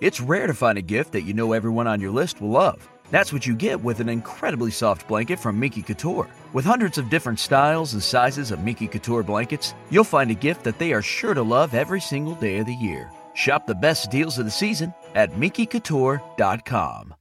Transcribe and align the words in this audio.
It's 0.00 0.20
rare 0.20 0.46
to 0.46 0.54
find 0.54 0.78
a 0.78 0.82
gift 0.82 1.12
that 1.12 1.22
you 1.22 1.34
know 1.34 1.52
everyone 1.52 1.88
on 1.88 2.00
your 2.00 2.12
list 2.12 2.40
will 2.40 2.50
love. 2.50 2.88
That's 3.10 3.32
what 3.32 3.46
you 3.46 3.56
get 3.56 3.82
with 3.82 3.98
an 3.98 4.08
incredibly 4.08 4.70
soft 4.70 5.08
blanket 5.08 5.40
from 5.40 5.58
Miki 5.58 5.82
Couture. 5.82 6.28
With 6.52 6.64
hundreds 6.64 6.98
of 6.98 7.10
different 7.10 7.40
styles 7.40 7.94
and 7.94 8.02
sizes 8.02 8.52
of 8.52 8.62
Miki 8.62 8.86
Couture 8.86 9.24
blankets, 9.24 9.74
you'll 9.90 10.04
find 10.04 10.30
a 10.30 10.34
gift 10.34 10.62
that 10.64 10.78
they 10.78 10.92
are 10.92 11.02
sure 11.02 11.34
to 11.34 11.42
love 11.42 11.74
every 11.74 12.00
single 12.00 12.34
day 12.36 12.58
of 12.58 12.66
the 12.66 12.74
year. 12.74 13.10
Shop 13.34 13.66
the 13.66 13.74
best 13.74 14.10
deals 14.10 14.38
of 14.38 14.44
the 14.44 14.50
season 14.50 14.94
at 15.14 15.32
MikiCouture.com. 15.32 17.14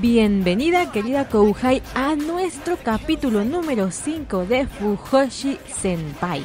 Bienvenida 0.00 0.92
querida 0.92 1.26
Kouhai 1.26 1.82
a 1.94 2.16
nuestro 2.16 2.76
capítulo 2.76 3.44
número 3.44 3.90
5 3.90 4.44
de 4.44 4.66
Fujoshi 4.66 5.58
Senpai. 5.66 6.44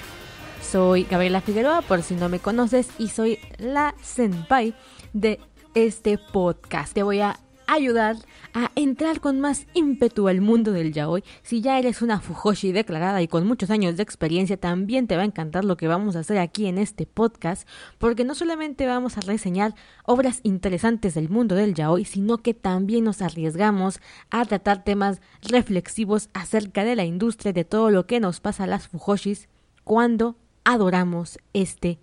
Soy 0.61 1.03
Gabriela 1.03 1.41
Figueroa 1.41 1.81
por 1.81 2.01
si 2.01 2.15
no 2.15 2.29
me 2.29 2.39
conoces 2.39 2.87
y 2.97 3.09
soy 3.09 3.39
la 3.57 3.93
senpai 4.01 4.73
de 5.11 5.41
este 5.75 6.17
podcast. 6.17 6.93
Te 6.93 7.03
voy 7.03 7.19
a 7.19 7.39
ayudar 7.67 8.15
a 8.53 8.71
entrar 8.75 9.19
con 9.19 9.39
más 9.39 9.67
ímpetu 9.73 10.27
al 10.27 10.41
mundo 10.41 10.71
del 10.71 10.93
yaoi. 10.93 11.23
Si 11.43 11.61
ya 11.61 11.79
eres 11.79 12.01
una 12.01 12.19
fujoshi 12.19 12.71
declarada 12.71 13.21
y 13.21 13.27
con 13.27 13.47
muchos 13.47 13.69
años 13.69 13.97
de 13.97 14.03
experiencia, 14.03 14.57
también 14.57 15.07
te 15.07 15.15
va 15.15 15.21
a 15.21 15.25
encantar 15.25 15.65
lo 15.65 15.77
que 15.77 15.87
vamos 15.87 16.15
a 16.15 16.19
hacer 16.19 16.37
aquí 16.37 16.67
en 16.67 16.77
este 16.77 17.05
podcast, 17.05 17.67
porque 17.97 18.23
no 18.23 18.35
solamente 18.35 18.85
vamos 18.85 19.17
a 19.17 19.21
reseñar 19.21 19.75
obras 20.05 20.39
interesantes 20.43 21.13
del 21.13 21.29
mundo 21.29 21.55
del 21.55 21.73
yaoi, 21.73 22.05
sino 22.05 22.39
que 22.39 22.53
también 22.53 23.03
nos 23.03 23.21
arriesgamos 23.21 23.99
a 24.29 24.45
tratar 24.45 24.83
temas 24.83 25.21
reflexivos 25.41 26.29
acerca 26.33 26.83
de 26.83 26.95
la 26.95 27.05
industria, 27.05 27.53
de 27.53 27.65
todo 27.65 27.89
lo 27.89 28.05
que 28.05 28.19
nos 28.19 28.39
pasa 28.39 28.65
a 28.65 28.67
las 28.67 28.87
fujoshis 28.87 29.49
cuando 29.83 30.35
adoramos 30.63 31.39
este 31.53 31.99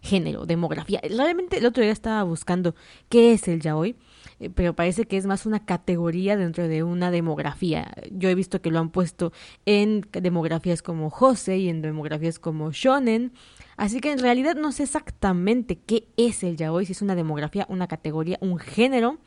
género, 0.00 0.46
demografía. 0.46 1.00
Realmente 1.02 1.58
el 1.58 1.66
otro 1.66 1.82
día 1.82 1.92
estaba 1.92 2.22
buscando 2.22 2.74
qué 3.08 3.32
es 3.32 3.48
el 3.48 3.60
yaoi 3.60 3.96
eh, 4.40 4.50
pero 4.50 4.74
parece 4.74 5.04
que 5.04 5.16
es 5.16 5.26
más 5.26 5.46
una 5.46 5.64
categoría 5.64 6.36
dentro 6.36 6.66
de 6.66 6.82
una 6.82 7.10
demografía. 7.10 7.94
Yo 8.10 8.28
he 8.28 8.34
visto 8.34 8.60
que 8.60 8.70
lo 8.70 8.78
han 8.78 8.90
puesto 8.90 9.32
en 9.66 10.06
demografías 10.12 10.82
como 10.82 11.10
Jose 11.10 11.58
y 11.58 11.68
en 11.68 11.82
demografías 11.82 12.38
como 12.38 12.72
Shonen, 12.72 13.32
así 13.76 14.00
que 14.00 14.10
en 14.10 14.18
realidad 14.18 14.56
no 14.56 14.72
sé 14.72 14.84
exactamente 14.84 15.78
qué 15.78 16.08
es 16.16 16.42
el 16.42 16.56
yaoi, 16.56 16.86
si 16.86 16.92
es 16.92 17.02
una 17.02 17.14
demografía, 17.14 17.66
una 17.68 17.86
categoría, 17.86 18.38
un 18.40 18.58
género, 18.58 19.18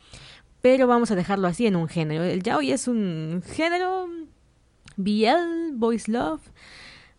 pero 0.60 0.86
vamos 0.86 1.10
a 1.10 1.14
dejarlo 1.14 1.46
así 1.46 1.66
en 1.66 1.76
un 1.76 1.88
género. 1.88 2.24
El 2.24 2.42
yaoi 2.42 2.72
es 2.72 2.88
un 2.88 3.42
género 3.46 4.08
BL, 4.96 5.74
Boys 5.74 6.08
Love. 6.08 6.40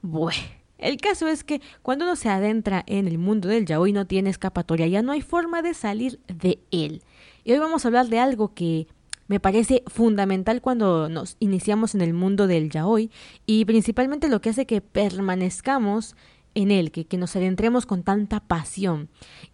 Bueno, 0.01 0.41
el 0.77 0.97
caso 0.97 1.27
es 1.27 1.43
que 1.43 1.61
cuando 1.81 2.05
uno 2.05 2.15
se 2.15 2.29
adentra 2.29 2.83
en 2.87 3.07
el 3.07 3.17
mundo 3.17 3.47
del 3.47 3.65
yaoi 3.65 3.93
no 3.93 4.05
tiene 4.05 4.29
escapatoria, 4.29 4.87
ya 4.87 5.01
no 5.01 5.13
hay 5.13 5.21
forma 5.21 5.61
de 5.61 5.73
salir 5.73 6.19
de 6.27 6.59
él. 6.71 7.01
Y 7.47 7.53
hoy 7.53 7.59
vamos 7.59 7.85
a 7.85 7.89
hablar 7.89 8.07
de 8.07 8.17
algo 8.17 8.55
que 8.55 8.87
me 9.27 9.39
parece 9.39 9.83
fundamental 9.85 10.63
cuando 10.63 11.09
nos 11.09 11.37
iniciamos 11.39 11.93
en 11.93 12.01
el 12.01 12.11
mundo 12.11 12.47
del 12.47 12.71
yaoi 12.71 13.11
y 13.45 13.65
principalmente 13.65 14.29
lo 14.29 14.41
que 14.41 14.49
hace 14.49 14.65
que 14.65 14.81
permanezcamos 14.81 16.15
en 16.55 16.71
él, 16.71 16.91
que, 16.91 17.05
que 17.05 17.19
nos 17.19 17.35
adentremos 17.35 17.85
con 17.85 18.01
tanta 18.01 18.39
pasión. 18.39 19.09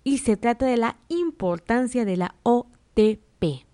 Y 0.06 0.20
se 0.20 0.38
trata 0.38 0.66
de 0.68 0.78
la 0.78 1.00
importancia 1.10 2.06
de 2.06 2.16
la 2.16 2.36
OTP, 2.44 3.66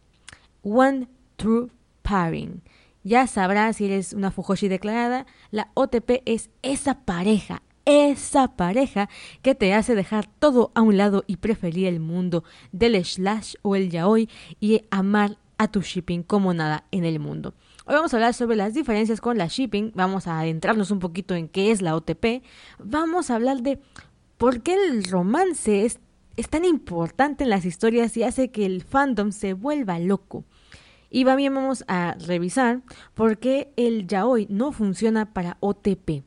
One 0.64 1.10
True 1.36 1.68
Pairing. 2.02 2.64
Ya 3.04 3.28
sabrás 3.28 3.76
si 3.76 3.86
eres 3.86 4.14
una 4.14 4.32
Fujoshi 4.32 4.68
declarada, 4.68 5.28
la 5.52 5.70
OTP 5.76 6.24
es 6.26 6.50
esa 6.64 7.06
pareja, 7.06 7.62
esa 7.88 8.50
pareja 8.50 9.08
que 9.42 9.56
te 9.56 9.74
hace 9.74 9.96
dejar 9.96 10.28
todo 10.28 10.72
a 10.76 10.82
un 10.82 10.98
lado 10.98 11.24
y 11.26 11.38
preferir 11.38 11.88
el 11.88 12.02
mundo 12.02 12.44
del 12.74 13.04
slash 13.04 13.56
o 13.62 13.78
el 13.78 13.90
yaoi 13.90 14.30
y 14.60 14.82
amar 14.92 15.38
a 15.58 15.70
tu 15.70 15.82
shipping 15.82 16.22
como 16.22 16.54
nada 16.54 16.84
en 16.92 17.06
el 17.06 17.20
mundo. 17.20 17.54
Hoy 17.86 17.96
vamos 17.96 18.14
a 18.14 18.18
hablar 18.18 18.34
sobre 18.34 18.58
las 18.58 18.74
diferencias 18.74 19.22
con 19.22 19.38
la 19.38 19.48
shipping, 19.48 19.94
vamos 19.96 20.28
a 20.28 20.38
adentrarnos 20.38 20.92
un 20.92 21.00
poquito 21.00 21.34
en 21.34 21.48
qué 21.48 21.72
es 21.72 21.82
la 21.82 21.96
OTP, 21.96 22.44
vamos 22.78 23.32
a 23.32 23.36
hablar 23.36 23.62
de 23.62 23.80
por 24.38 24.62
qué 24.62 24.76
el 24.76 25.06
romance 25.06 25.86
es, 25.86 26.00
tan 26.50 26.66
importante 26.66 27.46
en 27.46 27.50
las 27.50 27.64
historias 27.64 28.18
y 28.18 28.24
hace 28.24 28.52
que 28.52 28.66
el 28.66 28.84
fandom 28.84 29.32
se 29.32 29.54
vuelva 29.54 29.98
loco. 29.98 30.44
Y 31.10 31.24
también 31.24 31.56
vamos 31.56 31.86
a 31.88 32.18
revisar 32.20 32.82
por 33.14 33.38
qué 33.38 33.72
el 33.78 34.08
yaoi 34.08 34.46
no 34.50 34.74
funciona 34.74 35.34
para 35.34 35.56
OTP. 35.62 36.26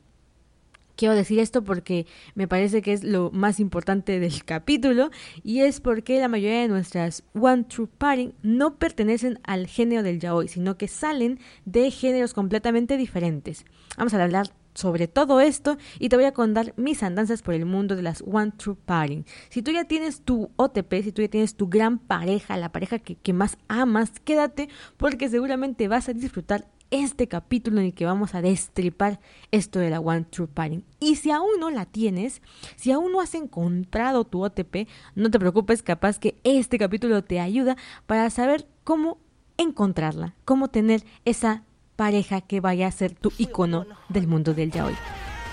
Quiero 1.01 1.15
decir 1.15 1.39
esto 1.39 1.63
porque 1.63 2.05
me 2.35 2.47
parece 2.47 2.83
que 2.83 2.93
es 2.93 3.03
lo 3.03 3.31
más 3.31 3.59
importante 3.59 4.19
del 4.19 4.45
capítulo 4.45 5.09
y 5.41 5.61
es 5.61 5.81
porque 5.81 6.19
la 6.19 6.27
mayoría 6.27 6.61
de 6.61 6.67
nuestras 6.67 7.23
One 7.33 7.63
True 7.63 7.87
Party 7.87 8.35
no 8.43 8.77
pertenecen 8.77 9.39
al 9.41 9.65
género 9.65 10.03
del 10.03 10.19
yaoi, 10.19 10.47
sino 10.47 10.77
que 10.77 10.87
salen 10.87 11.39
de 11.65 11.89
géneros 11.89 12.35
completamente 12.35 12.97
diferentes. 12.97 13.65
Vamos 13.97 14.13
a 14.13 14.23
hablar 14.23 14.51
sobre 14.75 15.07
todo 15.07 15.41
esto 15.41 15.75
y 15.97 16.09
te 16.09 16.17
voy 16.17 16.25
a 16.25 16.33
contar 16.33 16.75
mis 16.77 17.01
andanzas 17.01 17.41
por 17.41 17.55
el 17.55 17.65
mundo 17.65 17.95
de 17.95 18.03
las 18.03 18.21
One 18.21 18.51
True 18.55 18.77
Party. 18.85 19.25
Si 19.49 19.63
tú 19.63 19.71
ya 19.71 19.85
tienes 19.85 20.21
tu 20.21 20.51
OTP, 20.55 21.01
si 21.01 21.11
tú 21.11 21.23
ya 21.23 21.29
tienes 21.29 21.55
tu 21.55 21.67
gran 21.67 21.97
pareja, 21.97 22.57
la 22.57 22.71
pareja 22.71 22.99
que, 22.99 23.15
que 23.15 23.33
más 23.33 23.57
amas, 23.67 24.11
quédate 24.23 24.69
porque 24.97 25.29
seguramente 25.29 25.87
vas 25.87 26.09
a 26.09 26.13
disfrutar 26.13 26.67
este 26.91 27.27
capítulo 27.27 27.79
en 27.79 27.87
el 27.87 27.93
que 27.93 28.05
vamos 28.05 28.35
a 28.35 28.41
destripar 28.41 29.19
esto 29.51 29.79
de 29.79 29.89
la 29.89 29.99
One 29.99 30.25
True 30.29 30.47
Party. 30.47 30.83
Y 30.99 31.15
si 31.15 31.31
aún 31.31 31.59
no 31.59 31.69
la 31.69 31.85
tienes, 31.85 32.41
si 32.75 32.91
aún 32.91 33.11
no 33.11 33.21
has 33.21 33.33
encontrado 33.33 34.25
tu 34.25 34.43
OTP, 34.43 34.87
no 35.15 35.31
te 35.31 35.39
preocupes, 35.39 35.81
capaz 35.81 36.19
que 36.19 36.35
este 36.43 36.77
capítulo 36.77 37.23
te 37.23 37.39
ayuda 37.39 37.77
para 38.05 38.29
saber 38.29 38.67
cómo 38.83 39.17
encontrarla, 39.57 40.35
cómo 40.45 40.67
tener 40.67 41.03
esa 41.25 41.63
pareja 41.95 42.41
que 42.41 42.59
vaya 42.59 42.87
a 42.87 42.91
ser 42.91 43.13
tu 43.13 43.31
icono 43.37 43.85
del 44.09 44.27
mundo 44.27 44.53
del 44.53 44.71
yaoi. 44.71 44.95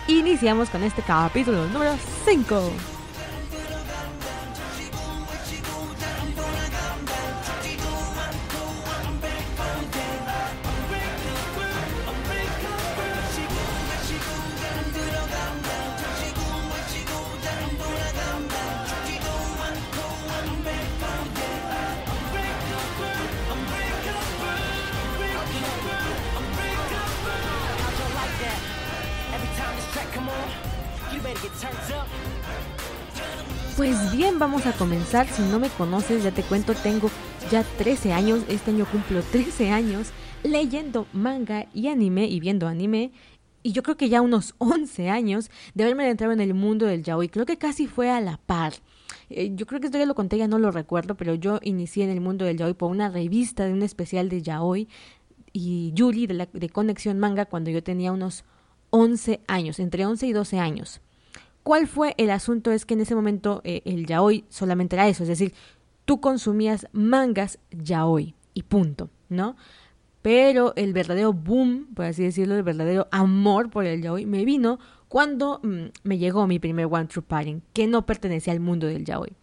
Iniciamos 0.08 0.70
con 0.70 0.82
este 0.82 1.02
capítulo 1.02 1.68
número 1.68 1.94
5. 2.24 2.97
Pues 33.78 34.10
bien, 34.10 34.40
vamos 34.40 34.66
a 34.66 34.72
comenzar. 34.72 35.28
Si 35.28 35.40
no 35.40 35.60
me 35.60 35.68
conoces, 35.68 36.24
ya 36.24 36.32
te 36.32 36.42
cuento, 36.42 36.74
tengo 36.74 37.08
ya 37.48 37.62
13 37.62 38.12
años, 38.12 38.42
este 38.48 38.72
año 38.72 38.84
cumplo 38.90 39.22
13 39.22 39.70
años 39.70 40.10
leyendo 40.42 41.06
manga 41.12 41.68
y 41.72 41.86
anime 41.86 42.26
y 42.26 42.40
viendo 42.40 42.66
anime. 42.66 43.12
Y 43.62 43.70
yo 43.70 43.84
creo 43.84 43.96
que 43.96 44.08
ya 44.08 44.20
unos 44.20 44.56
11 44.58 45.10
años 45.10 45.48
de 45.74 45.84
haberme 45.84 46.10
entrado 46.10 46.32
en 46.32 46.40
el 46.40 46.54
mundo 46.54 46.86
del 46.86 47.04
yaoi. 47.04 47.28
Creo 47.28 47.46
que 47.46 47.56
casi 47.56 47.86
fue 47.86 48.10
a 48.10 48.20
la 48.20 48.38
par. 48.38 48.72
Eh, 49.30 49.52
yo 49.54 49.64
creo 49.64 49.78
que 49.78 49.86
esto 49.86 49.98
ya 49.98 50.06
lo 50.06 50.16
conté, 50.16 50.38
ya 50.38 50.48
no 50.48 50.58
lo 50.58 50.72
recuerdo, 50.72 51.14
pero 51.16 51.34
yo 51.34 51.60
inicié 51.62 52.02
en 52.02 52.10
el 52.10 52.20
mundo 52.20 52.44
del 52.44 52.56
yaoi 52.56 52.74
por 52.74 52.90
una 52.90 53.10
revista 53.10 53.64
de 53.64 53.74
un 53.74 53.84
especial 53.84 54.28
de 54.28 54.42
yaoi 54.42 54.88
y 55.52 55.92
Yuri 55.94 56.26
de, 56.26 56.34
la, 56.34 56.48
de 56.52 56.68
Conexión 56.68 57.20
Manga 57.20 57.44
cuando 57.44 57.70
yo 57.70 57.80
tenía 57.84 58.10
unos 58.10 58.42
11 58.90 59.38
años, 59.46 59.78
entre 59.78 60.04
11 60.04 60.26
y 60.26 60.32
12 60.32 60.58
años. 60.58 61.00
¿Cuál 61.68 61.86
fue 61.86 62.14
el 62.16 62.30
asunto? 62.30 62.72
Es 62.72 62.86
que 62.86 62.94
en 62.94 63.02
ese 63.02 63.14
momento 63.14 63.60
eh, 63.62 63.82
el 63.84 64.06
yaoi 64.06 64.46
solamente 64.48 64.96
era 64.96 65.06
eso, 65.06 65.24
es 65.24 65.28
decir, 65.28 65.52
tú 66.06 66.18
consumías 66.18 66.86
mangas 66.92 67.58
yaoi 67.72 68.34
y 68.54 68.62
punto, 68.62 69.10
¿no? 69.28 69.54
Pero 70.22 70.72
el 70.76 70.94
verdadero 70.94 71.34
boom, 71.34 71.88
por 71.94 72.06
así 72.06 72.22
decirlo, 72.22 72.56
el 72.56 72.62
verdadero 72.62 73.06
amor 73.10 73.68
por 73.68 73.84
el 73.84 74.00
yaoi 74.00 74.24
me 74.24 74.46
vino 74.46 74.78
cuando 75.08 75.60
mm, 75.62 75.88
me 76.04 76.16
llegó 76.16 76.46
mi 76.46 76.58
primer 76.58 76.86
One 76.86 77.04
True 77.04 77.22
Paring, 77.28 77.60
que 77.74 77.86
no 77.86 78.06
pertenecía 78.06 78.54
al 78.54 78.60
mundo 78.60 78.86
del 78.86 79.04
yaoi. 79.04 79.34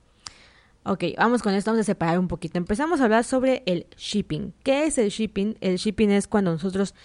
Ok, 0.83 1.03
vamos 1.19 1.43
con 1.43 1.53
esto, 1.53 1.69
vamos 1.69 1.81
a 1.81 1.83
separar 1.83 2.17
un 2.17 2.27
poquito. 2.27 2.57
Empezamos 2.57 3.01
a 3.01 3.03
hablar 3.03 3.23
sobre 3.23 3.61
el 3.67 3.85
shipping. 3.97 4.51
¿Qué 4.63 4.87
es 4.87 4.97
el 4.97 5.09
shipping? 5.09 5.57
El 5.61 5.75
shipping 5.75 6.09
es 6.09 6.27
cuando 6.27 6.51
nosotros 6.51 6.95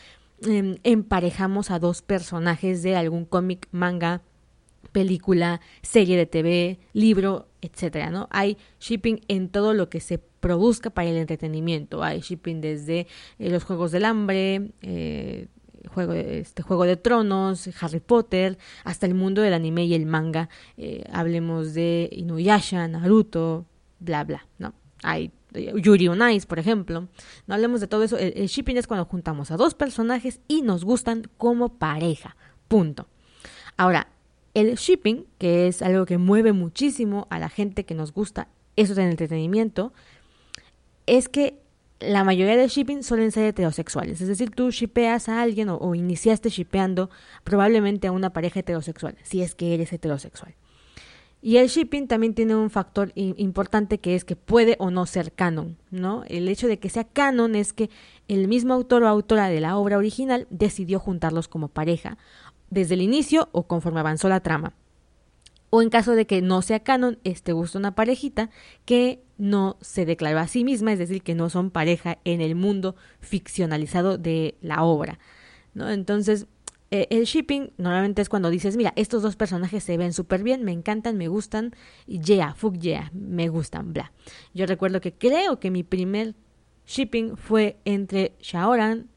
em, 0.40 0.78
emparejamos 0.82 1.70
a 1.70 1.78
dos 1.78 2.00
personajes 2.00 2.82
de 2.82 2.96
algún 2.96 3.26
cómic, 3.26 3.68
manga, 3.70 4.22
película, 4.92 5.60
serie 5.82 6.16
de 6.16 6.26
TV, 6.26 6.78
libro, 6.92 7.48
etcétera, 7.60 8.10
¿no? 8.10 8.28
Hay 8.30 8.56
shipping 8.80 9.20
en 9.28 9.48
todo 9.48 9.74
lo 9.74 9.88
que 9.88 10.00
se 10.00 10.18
produzca 10.18 10.90
para 10.90 11.08
el 11.08 11.16
entretenimiento. 11.16 12.02
Hay 12.02 12.20
shipping 12.20 12.60
desde 12.60 13.06
eh, 13.38 13.50
los 13.50 13.64
Juegos 13.64 13.92
del 13.92 14.04
Hambre, 14.04 14.72
eh, 14.82 15.48
juego, 15.88 16.12
este, 16.12 16.62
Juego 16.62 16.84
de 16.84 16.96
Tronos, 16.96 17.68
Harry 17.80 18.00
Potter, 18.00 18.58
hasta 18.84 19.06
el 19.06 19.14
mundo 19.14 19.42
del 19.42 19.54
anime 19.54 19.84
y 19.84 19.94
el 19.94 20.06
manga. 20.06 20.48
Eh, 20.76 21.04
hablemos 21.12 21.74
de 21.74 22.08
Inuyasha, 22.12 22.88
Naruto, 22.88 23.66
bla, 23.98 24.24
bla, 24.24 24.46
¿no? 24.58 24.74
Hay 25.02 25.32
Yuri 25.52 26.08
on 26.08 26.30
Ice, 26.30 26.46
por 26.46 26.58
ejemplo. 26.58 27.08
No 27.46 27.54
hablemos 27.54 27.80
de 27.80 27.86
todo 27.86 28.02
eso. 28.02 28.18
el 28.18 28.46
shipping 28.46 28.76
es 28.76 28.86
cuando 28.86 29.04
juntamos 29.06 29.50
a 29.50 29.56
dos 29.56 29.74
personajes 29.74 30.40
y 30.46 30.62
nos 30.62 30.84
gustan 30.84 31.28
como 31.38 31.78
pareja. 31.78 32.36
Punto. 32.68 33.08
Ahora, 33.76 34.08
el 34.54 34.74
shipping, 34.76 35.26
que 35.38 35.68
es 35.68 35.82
algo 35.82 36.06
que 36.06 36.18
mueve 36.18 36.52
muchísimo 36.52 37.26
a 37.30 37.38
la 37.38 37.48
gente 37.48 37.84
que 37.84 37.94
nos 37.94 38.12
gusta 38.12 38.48
eso 38.76 38.94
del 38.94 39.10
entretenimiento, 39.10 39.92
es 41.06 41.28
que 41.28 41.58
la 42.00 42.24
mayoría 42.24 42.56
de 42.56 42.66
shipping 42.66 43.02
suelen 43.02 43.30
ser 43.30 43.44
heterosexuales. 43.44 44.20
Es 44.20 44.28
decir, 44.28 44.50
tú 44.50 44.70
shipeas 44.70 45.28
a 45.28 45.42
alguien 45.42 45.68
o, 45.68 45.94
iniciaste 45.94 46.48
shipeando 46.48 47.10
probablemente 47.44 48.08
a 48.08 48.12
una 48.12 48.32
pareja 48.32 48.60
heterosexual, 48.60 49.16
si 49.22 49.42
es 49.42 49.54
que 49.54 49.74
eres 49.74 49.92
heterosexual. 49.92 50.54
Y 51.42 51.56
el 51.56 51.68
shipping 51.68 52.06
también 52.06 52.34
tiene 52.34 52.54
un 52.54 52.68
factor 52.68 53.12
importante 53.14 53.98
que 53.98 54.14
es 54.14 54.24
que 54.24 54.36
puede 54.36 54.76
o 54.78 54.90
no 54.90 55.06
ser 55.06 55.32
canon, 55.32 55.78
¿no? 55.90 56.22
El 56.28 56.48
hecho 56.48 56.68
de 56.68 56.78
que 56.78 56.90
sea 56.90 57.04
canon 57.04 57.54
es 57.54 57.72
que 57.72 57.88
el 58.28 58.46
mismo 58.46 58.74
autor 58.74 59.04
o 59.04 59.08
autora 59.08 59.48
de 59.48 59.60
la 59.60 59.78
obra 59.78 59.96
original 59.96 60.46
decidió 60.50 60.98
juntarlos 60.98 61.48
como 61.48 61.68
pareja 61.68 62.18
desde 62.70 62.94
el 62.94 63.02
inicio 63.02 63.48
o 63.52 63.66
conforme 63.66 64.00
avanzó 64.00 64.28
la 64.28 64.40
trama. 64.40 64.74
O 65.70 65.82
en 65.82 65.90
caso 65.90 66.12
de 66.14 66.26
que 66.26 66.42
no 66.42 66.62
sea 66.62 66.80
canon, 66.80 67.18
este 67.22 67.52
gusta 67.52 67.78
una 67.78 67.94
parejita 67.94 68.50
que 68.84 69.22
no 69.38 69.76
se 69.80 70.04
declaró 70.04 70.40
a 70.40 70.48
sí 70.48 70.64
misma, 70.64 70.92
es 70.92 70.98
decir, 70.98 71.22
que 71.22 71.36
no 71.36 71.48
son 71.48 71.70
pareja 71.70 72.18
en 72.24 72.40
el 72.40 72.56
mundo 72.56 72.96
ficcionalizado 73.20 74.18
de 74.18 74.56
la 74.60 74.82
obra. 74.82 75.20
Entonces, 75.76 76.46
eh, 76.90 77.06
el 77.10 77.24
shipping 77.24 77.70
normalmente 77.78 78.20
es 78.20 78.28
cuando 78.28 78.50
dices, 78.50 78.76
mira, 78.76 78.92
estos 78.96 79.22
dos 79.22 79.36
personajes 79.36 79.84
se 79.84 79.96
ven 79.96 80.12
súper 80.12 80.42
bien, 80.42 80.64
me 80.64 80.72
encantan, 80.72 81.16
me 81.16 81.28
gustan, 81.28 81.72
yeah, 82.06 82.54
fuck 82.54 82.76
yeah, 82.78 83.12
me 83.14 83.48
gustan, 83.48 83.92
bla. 83.92 84.12
Yo 84.54 84.66
recuerdo 84.66 85.00
que 85.00 85.12
creo 85.12 85.60
que 85.60 85.70
mi 85.70 85.84
primer 85.84 86.34
shipping 86.86 87.36
fue 87.36 87.78
entre 87.84 88.34
Shaoran 88.40 89.08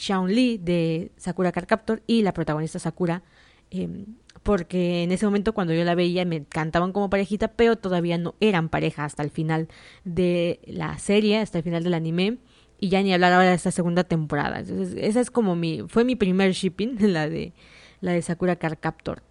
Shaun 0.00 0.34
Lee 0.34 0.58
de 0.58 1.12
Sakura 1.16 1.52
Card 1.52 1.66
Captor 1.66 2.02
y 2.06 2.22
la 2.22 2.32
protagonista 2.32 2.78
Sakura, 2.78 3.22
em, 3.70 4.06
porque 4.42 5.02
en 5.02 5.12
ese 5.12 5.26
momento 5.26 5.52
cuando 5.52 5.74
yo 5.74 5.84
la 5.84 5.94
veía 5.94 6.24
me 6.24 6.36
encantaban 6.36 6.92
como 6.92 7.10
parejita, 7.10 7.48
pero 7.48 7.76
todavía 7.76 8.16
no 8.16 8.34
eran 8.40 8.70
pareja 8.70 9.04
hasta 9.04 9.22
el 9.22 9.30
final 9.30 9.68
de 10.04 10.60
la 10.66 10.98
serie, 10.98 11.38
hasta 11.38 11.58
el 11.58 11.64
final 11.64 11.84
del 11.84 11.94
anime. 11.94 12.38
Y 12.82 12.88
ya 12.88 13.02
ni 13.02 13.12
hablar 13.12 13.34
ahora 13.34 13.50
de 13.50 13.56
esta 13.56 13.70
segunda 13.70 14.04
temporada. 14.04 14.60
Entonces, 14.60 14.94
esa 14.96 15.20
es 15.20 15.30
como 15.30 15.54
mi, 15.54 15.82
fue 15.86 16.02
mi 16.02 16.16
primer 16.16 16.52
shipping, 16.52 16.96
la 17.12 17.28
de, 17.28 17.52
la 18.00 18.12
de 18.12 18.22
Sakura 18.22 18.56
Card 18.56 18.78
Captor. 18.80 19.22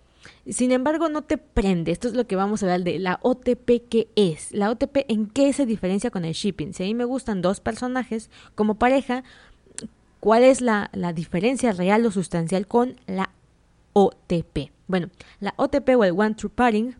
Sin 0.47 0.71
embargo, 0.71 1.09
no 1.09 1.23
te 1.23 1.37
prende. 1.37 1.91
Esto 1.91 2.07
es 2.07 2.13
lo 2.13 2.27
que 2.27 2.35
vamos 2.35 2.61
a 2.61 2.65
hablar 2.65 2.83
de 2.83 2.99
la 2.99 3.19
OTP, 3.21 3.87
¿qué 3.89 4.09
es? 4.15 4.51
La 4.51 4.69
OTP, 4.69 5.05
¿en 5.07 5.27
qué 5.27 5.53
se 5.53 5.65
diferencia 5.65 6.11
con 6.11 6.25
el 6.25 6.33
shipping? 6.33 6.73
Si 6.73 6.83
a 6.83 6.85
mí 6.85 6.93
me 6.93 7.05
gustan 7.05 7.41
dos 7.41 7.59
personajes 7.59 8.29
como 8.55 8.75
pareja, 8.75 9.23
¿Cuál 10.19 10.43
es 10.43 10.61
la, 10.61 10.89
diferencia 11.13 11.71
real 11.71 12.05
o 12.05 12.11
sustancial 12.11 12.67
con 12.67 12.95
la 13.07 13.31
OTP? 13.93 14.71
Bueno, 14.87 15.09
la 15.39 15.53
OTP 15.57 15.89
o 15.97 16.03
el 16.03 16.11
One 16.11 16.35
True 16.35 16.51
Pairing 16.53 16.95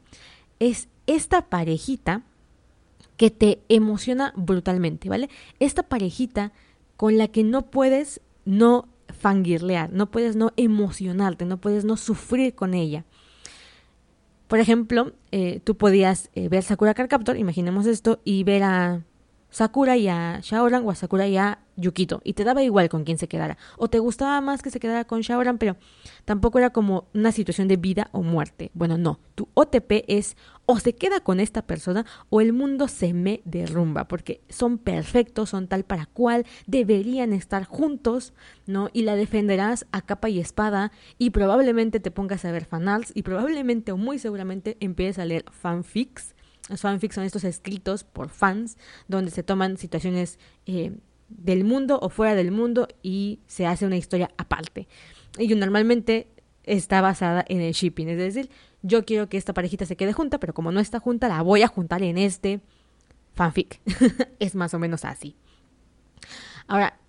es 0.60 0.88
esta 1.08 1.42
parejita 1.42 2.24
que 3.18 3.32
te 3.32 3.62
emociona 3.68 4.32
brutalmente, 4.36 5.10
¿vale? 5.10 5.30
Esta 5.60 5.84
parejita 5.84 6.54
con 6.96 7.18
la 7.18 7.28
que 7.28 7.44
no 7.44 7.64
puedes 7.64 8.22
no 8.46 8.88
fangirlear, 9.08 9.92
no 9.92 10.10
puedes 10.10 10.36
no 10.36 10.52
emocionarte, 10.56 11.46
no 11.46 11.58
puedes 11.58 11.84
no 11.84 11.98
sufrir 11.98 12.56
con 12.56 12.74
ella. 12.74 13.06
Por 14.48 14.60
ejemplo, 14.60 15.14
eh, 15.32 15.60
tú 15.64 15.76
podías 15.76 16.30
eh, 16.34 16.48
ver 16.48 16.64
Sakura 16.64 16.94
Card 16.94 17.10
Captor, 17.10 17.38
imaginemos 17.38 17.86
esto, 17.86 18.20
y 18.24 18.44
ver 18.44 18.64
a 18.64 19.04
Sakura 19.50 19.98
y 19.98 20.08
a 20.08 20.40
Shaoran 20.42 20.86
o 20.86 20.92
a 20.92 20.96
Sakura 20.96 21.28
y 21.28 21.38
a 21.38 21.60
Yukito. 21.76 22.22
Y 22.24 22.34
te 22.34 22.44
daba 22.44 22.62
igual 22.62 22.90
con 22.90 23.04
quién 23.04 23.18
se 23.18 23.28
quedara. 23.28 23.58
O 23.78 23.90
te 23.90 24.00
gustaba 24.00 24.40
más 24.42 24.62
que 24.62 24.70
se 24.70 24.80
quedara 24.80 25.06
con 25.06 25.22
Shaoran, 25.22 25.58
pero 25.58 25.78
tampoco 26.26 26.60
era 26.60 26.70
como 26.72 27.08
una 27.14 27.32
situación 27.32 27.68
de 27.68 27.78
vida 27.78 28.10
o 28.12 28.22
muerte. 28.22 28.72
Bueno, 28.74 28.98
no. 28.98 29.20
Tu 29.36 29.48
OTP 29.54 30.04
es 30.08 30.38
o 30.66 30.78
se 30.78 30.94
queda 30.94 31.22
con 31.22 31.40
esta 31.40 31.64
persona 31.64 32.06
o 32.30 32.42
el 32.42 32.54
mundo 32.54 32.88
se 32.88 33.14
me 33.14 33.42
derrumba. 33.46 34.08
Porque 34.08 34.42
son 34.50 34.78
perfectos, 34.78 35.50
son 35.50 35.68
tal 35.68 35.84
para 35.84 36.06
cual, 36.06 36.46
deberían 36.68 37.34
estar 37.34 37.66
juntos, 37.66 38.34
¿no? 38.68 38.90
Y 38.94 39.04
la 39.04 39.16
defenderás 39.16 39.88
a 39.92 40.02
capa 40.02 40.30
y 40.30 40.40
espada. 40.40 40.92
Y 41.18 41.32
probablemente 41.32 42.00
te 42.00 42.12
pongas 42.12 42.46
a 42.46 42.52
ver 42.52 42.66
fanarts. 42.66 43.12
Y 43.16 43.24
probablemente 43.24 43.92
o 43.92 43.98
muy 43.98 44.20
seguramente 44.20 44.78
empieces 44.80 45.20
a 45.20 45.26
leer 45.26 45.46
fanfics 45.52 46.36
los 46.70 46.82
fanfics 46.82 47.16
son 47.16 47.24
estos 47.24 47.44
escritos 47.44 48.04
por 48.04 48.30
fans 48.30 48.78
donde 49.08 49.32
se 49.32 49.44
toman 49.44 49.78
situaciones 49.78 50.40
eh, 50.66 50.94
del 51.28 51.64
mundo 51.64 52.00
o 52.02 52.10
fuera 52.10 52.36
del 52.36 52.52
mundo 52.52 52.88
y 53.02 53.40
se 53.48 53.66
hace 53.66 53.86
una 53.86 53.98
historia 53.98 54.30
aparte. 54.38 54.88
Y 55.38 55.54
normalmente 55.56 56.28
está 56.64 57.02
basada 57.02 57.44
en 57.48 57.62
el 57.62 57.74
shipping, 57.74 58.10
es 58.10 58.18
decir, 58.18 58.50
yo 58.82 59.04
quiero 59.04 59.28
que 59.28 59.38
esta 59.38 59.54
parejita 59.54 59.86
se 59.86 59.98
quede 59.98 60.14
junta, 60.14 60.40
pero 60.40 60.54
como 60.54 60.72
no 60.72 60.80
está 60.80 61.00
junta, 61.00 61.28
la 61.28 61.42
voy 61.42 61.64
a 61.64 61.68
juntar 61.68 62.04
en 62.04 62.18
este 62.18 62.62
fanfic. 63.34 63.82
es 64.40 64.56
más 64.56 64.74
o 64.74 64.80
menos 64.80 65.06
así. 65.06 65.36
Ahora, 66.68 67.00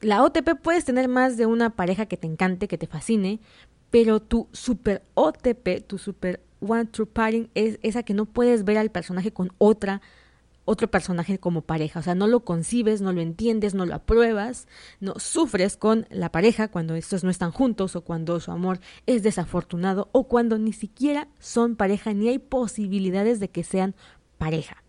la 0.00 0.22
OTP 0.22 0.60
puedes 0.62 0.84
tener 0.84 1.08
más 1.08 1.36
de 1.36 1.46
una 1.46 1.70
pareja 1.70 2.06
que 2.06 2.16
te 2.16 2.26
encante, 2.26 2.68
que 2.68 2.78
te 2.78 2.86
fascine, 2.86 3.40
pero 3.90 4.20
tu 4.20 4.48
super 4.52 5.02
OTP, 5.14 5.86
tu 5.86 5.98
super 5.98 6.42
One 6.60 6.86
True 6.86 7.06
Pairing 7.06 7.50
es 7.54 7.78
esa 7.82 8.02
que 8.02 8.14
no 8.14 8.26
puedes 8.26 8.64
ver 8.64 8.78
al 8.78 8.90
personaje 8.90 9.32
con 9.32 9.52
otra 9.58 10.00
otro 10.66 10.90
personaje 10.90 11.38
como 11.38 11.62
pareja, 11.62 12.00
o 12.00 12.02
sea, 12.02 12.14
no 12.14 12.26
lo 12.26 12.40
concibes, 12.40 13.00
no 13.00 13.12
lo 13.12 13.20
entiendes, 13.20 13.72
no 13.74 13.86
lo 13.86 13.94
apruebas, 13.94 14.66
no 15.00 15.14
sufres 15.16 15.76
con 15.76 16.06
la 16.10 16.32
pareja 16.32 16.68
cuando 16.68 16.96
estos 16.96 17.22
no 17.24 17.30
están 17.30 17.52
juntos 17.52 17.94
o 17.94 18.02
cuando 18.02 18.40
su 18.40 18.50
amor 18.50 18.80
es 19.06 19.22
desafortunado 19.22 20.08
o 20.10 20.24
cuando 20.24 20.58
ni 20.58 20.72
siquiera 20.72 21.28
son 21.38 21.76
pareja 21.76 22.12
ni 22.12 22.28
hay 22.28 22.40
posibilidades 22.40 23.38
de 23.38 23.48
que 23.48 23.62
sean 23.62 23.94
pareja. 24.38 24.82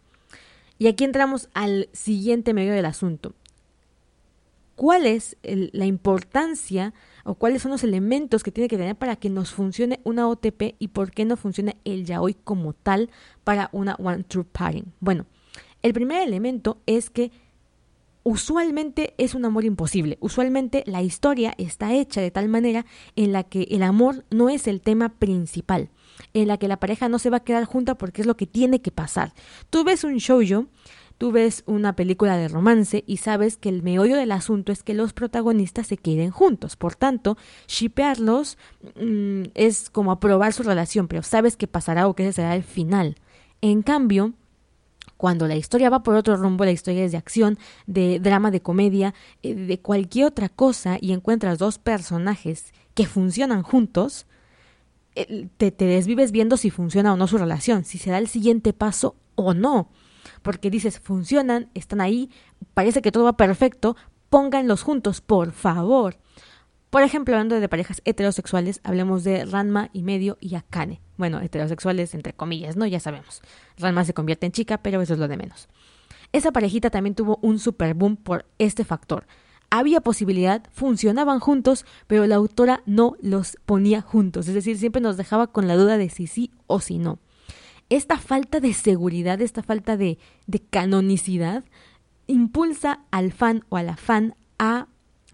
Y 0.80 0.88
aquí 0.88 1.04
entramos 1.04 1.48
al 1.54 1.90
siguiente 1.94 2.54
medio 2.54 2.74
del 2.74 2.86
asunto. 2.86 3.34
¿Cuál 4.76 5.06
es 5.06 5.38
la 5.44 5.86
importancia 5.86 6.94
o 7.28 7.36
cuáles 7.36 7.62
son 7.62 7.72
los 7.72 7.84
elementos 7.84 8.42
que 8.42 8.54
tiene 8.54 8.70
que 8.70 8.78
tener 8.78 8.96
para 8.96 9.18
que 9.18 9.30
nos 9.30 9.52
funcione 9.52 10.00
una 10.06 10.30
OTP 10.30 10.76
y 10.80 10.88
por 10.88 11.12
qué 11.12 11.26
no 11.26 11.36
funciona 11.36 11.76
el 11.84 12.06
yaoi 12.06 12.36
como 12.36 12.72
tal 12.72 13.10
para 13.44 13.70
una 13.74 13.96
One 13.96 14.24
True 14.24 14.46
Pairing. 14.46 14.94
Bueno, 15.02 15.26
el 15.84 15.92
primer 15.92 16.26
elemento 16.26 16.82
es 16.86 17.10
que 17.10 17.32
usualmente 18.24 19.14
es 19.18 19.36
un 19.36 19.44
amor 19.44 19.66
imposible. 19.66 20.18
Usualmente 20.22 20.84
la 20.86 21.02
historia 21.02 21.54
está 21.58 21.94
hecha 21.94 22.22
de 22.22 22.32
tal 22.32 22.48
manera 22.48 22.86
en 23.18 23.34
la 23.34 23.44
que 23.44 23.64
el 23.72 23.84
amor 23.84 24.24
no 24.30 24.48
es 24.48 24.66
el 24.66 24.80
tema 24.80 25.10
principal, 25.10 25.90
en 26.34 26.48
la 26.48 26.58
que 26.58 26.70
la 26.70 26.80
pareja 26.80 27.10
no 27.10 27.20
se 27.20 27.30
va 27.30 27.38
a 27.38 27.44
quedar 27.44 27.66
junta 27.66 27.98
porque 27.98 28.22
es 28.22 28.28
lo 28.28 28.38
que 28.38 28.48
tiene 28.48 28.82
que 28.82 28.92
pasar. 28.92 29.34
Tú 29.70 29.84
ves 29.84 30.06
un 30.06 30.16
shoujo 30.16 30.68
Tú 31.18 31.32
ves 31.32 31.64
una 31.66 31.96
película 31.96 32.38
de 32.38 32.48
romance 32.48 33.04
y 33.08 33.18
sabes 33.18 33.58
que 33.58 33.70
el 33.70 33.82
meollo 33.82 34.16
del 34.16 34.32
asunto 34.32 34.72
es 34.72 34.84
que 34.84 34.94
los 34.94 35.14
protagonistas 35.14 35.88
se 35.88 35.98
queden 35.98 36.30
juntos. 36.30 36.76
Por 36.76 36.94
tanto, 36.94 37.38
shipearlos 37.68 38.58
mm, 39.02 39.44
es 39.56 39.90
como 39.90 40.12
aprobar 40.12 40.54
su 40.54 40.62
relación, 40.62 41.08
pero 41.08 41.24
sabes 41.24 41.58
que 41.58 41.68
pasará 41.68 42.08
o 42.08 42.14
que 42.14 42.24
ese 42.24 42.34
será 42.34 42.56
el 42.56 42.64
final. 42.64 43.16
En 43.62 43.82
cambio, 43.82 44.34
cuando 45.18 45.48
la 45.48 45.56
historia 45.56 45.90
va 45.90 46.04
por 46.04 46.14
otro 46.14 46.38
rumbo, 46.38 46.66
la 46.66 46.72
historia 46.72 47.04
es 47.04 47.12
de 47.12 47.18
acción, 47.18 47.58
de 47.88 48.20
drama, 48.20 48.52
de 48.52 48.62
comedia, 48.62 49.16
eh, 49.42 49.56
de 49.56 49.80
cualquier 49.80 50.28
otra 50.28 50.50
cosa 50.50 51.00
y 51.02 51.14
encuentras 51.14 51.58
dos 51.58 51.80
personajes 51.80 52.74
que 52.94 53.08
funcionan 53.08 53.64
juntos, 53.64 54.28
te, 55.16 55.72
te 55.72 55.86
desvives 55.86 56.32
viendo 56.32 56.58
si 56.58 56.70
funciona 56.70 57.12
o 57.12 57.18
no 57.18 57.26
su 57.26 57.40
relación, 57.40 57.86
si 57.86 57.98
se 57.98 58.12
da 58.12 58.20
el 58.20 58.28
siguiente 58.28 58.72
paso 58.72 59.16
o 59.34 59.56
no 59.56 59.90
porque 60.48 60.70
dices, 60.70 61.02
funcionan, 61.02 61.70
están 61.74 62.00
ahí, 62.00 62.32
parece 62.74 63.02
que 63.02 63.12
todo 63.12 63.26
va 63.26 63.36
perfecto, 63.36 63.98
pónganlos 64.30 64.82
juntos, 64.82 65.20
por 65.20 65.52
favor. 65.52 66.20
Por 66.90 67.04
ejemplo, 67.04 67.36
hablando 67.36 67.60
de 67.60 67.68
parejas 67.68 68.02
heterosexuales, 68.06 68.80
hablemos 68.86 69.26
de 69.26 69.44
Ranma 69.44 69.90
y 69.92 70.04
medio 70.04 70.38
y 70.40 70.56
Akane. 70.56 71.02
Bueno, 71.18 71.42
heterosexuales 71.42 72.14
entre 72.14 72.32
comillas, 72.32 72.78
¿no? 72.78 72.88
Ya 72.88 73.02
sabemos. 73.02 73.42
Ranma 73.76 74.06
se 74.06 74.14
convierte 74.14 74.46
en 74.46 74.54
chica, 74.54 74.78
pero 74.78 75.02
eso 75.02 75.16
es 75.16 75.20
lo 75.20 75.28
de 75.28 75.36
menos. 75.36 75.68
Esa 76.32 76.54
parejita 76.54 76.90
también 76.92 77.14
tuvo 77.14 77.40
un 77.42 77.60
super 77.60 77.94
boom 77.94 78.16
por 78.16 78.46
este 78.58 78.86
factor. 78.86 79.28
Había 79.70 80.00
posibilidad, 80.00 80.64
funcionaban 80.72 81.42
juntos, 81.42 81.86
pero 82.08 82.26
la 82.26 82.36
autora 82.36 82.84
no 82.86 83.18
los 83.20 83.58
ponía 83.66 84.00
juntos. 84.00 84.48
Es 84.48 84.54
decir, 84.54 84.78
siempre 84.78 85.02
nos 85.02 85.18
dejaba 85.18 85.48
con 85.48 85.68
la 85.68 85.76
duda 85.76 85.98
de 85.98 86.08
si 86.10 86.26
sí 86.26 86.52
o 86.68 86.80
si 86.80 87.00
no. 87.00 87.20
Esta 87.90 88.18
falta 88.18 88.60
de 88.60 88.74
seguridad, 88.74 89.42
esta 89.42 89.64
falta 89.64 89.98
de, 89.98 90.18
de 90.46 90.60
canonicidad, 90.60 91.64
impulsa 92.28 93.02
al 93.12 93.32
fan 93.32 93.64
o 93.70 93.78
a 93.78 93.84
la 93.84 93.98
fan 93.98 94.36
a 94.60 94.88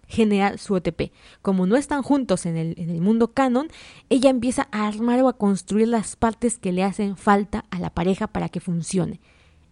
generar 0.06 0.58
su 0.58 0.74
OTP. 0.74 1.12
Como 1.42 1.66
no 1.66 1.76
están 1.76 2.02
juntos 2.02 2.46
en 2.46 2.56
el, 2.56 2.74
en 2.78 2.90
el, 2.90 3.00
mundo 3.00 3.32
canon, 3.32 3.68
ella 4.08 4.30
empieza 4.30 4.68
a 4.70 4.86
armar 4.86 5.20
o 5.22 5.28
a 5.28 5.36
construir 5.36 5.88
las 5.88 6.16
partes 6.16 6.58
que 6.58 6.72
le 6.72 6.84
hacen 6.84 7.16
falta 7.16 7.64
a 7.70 7.78
la 7.78 7.90
pareja 7.90 8.26
para 8.26 8.48
que 8.48 8.60
funcione. 8.60 9.20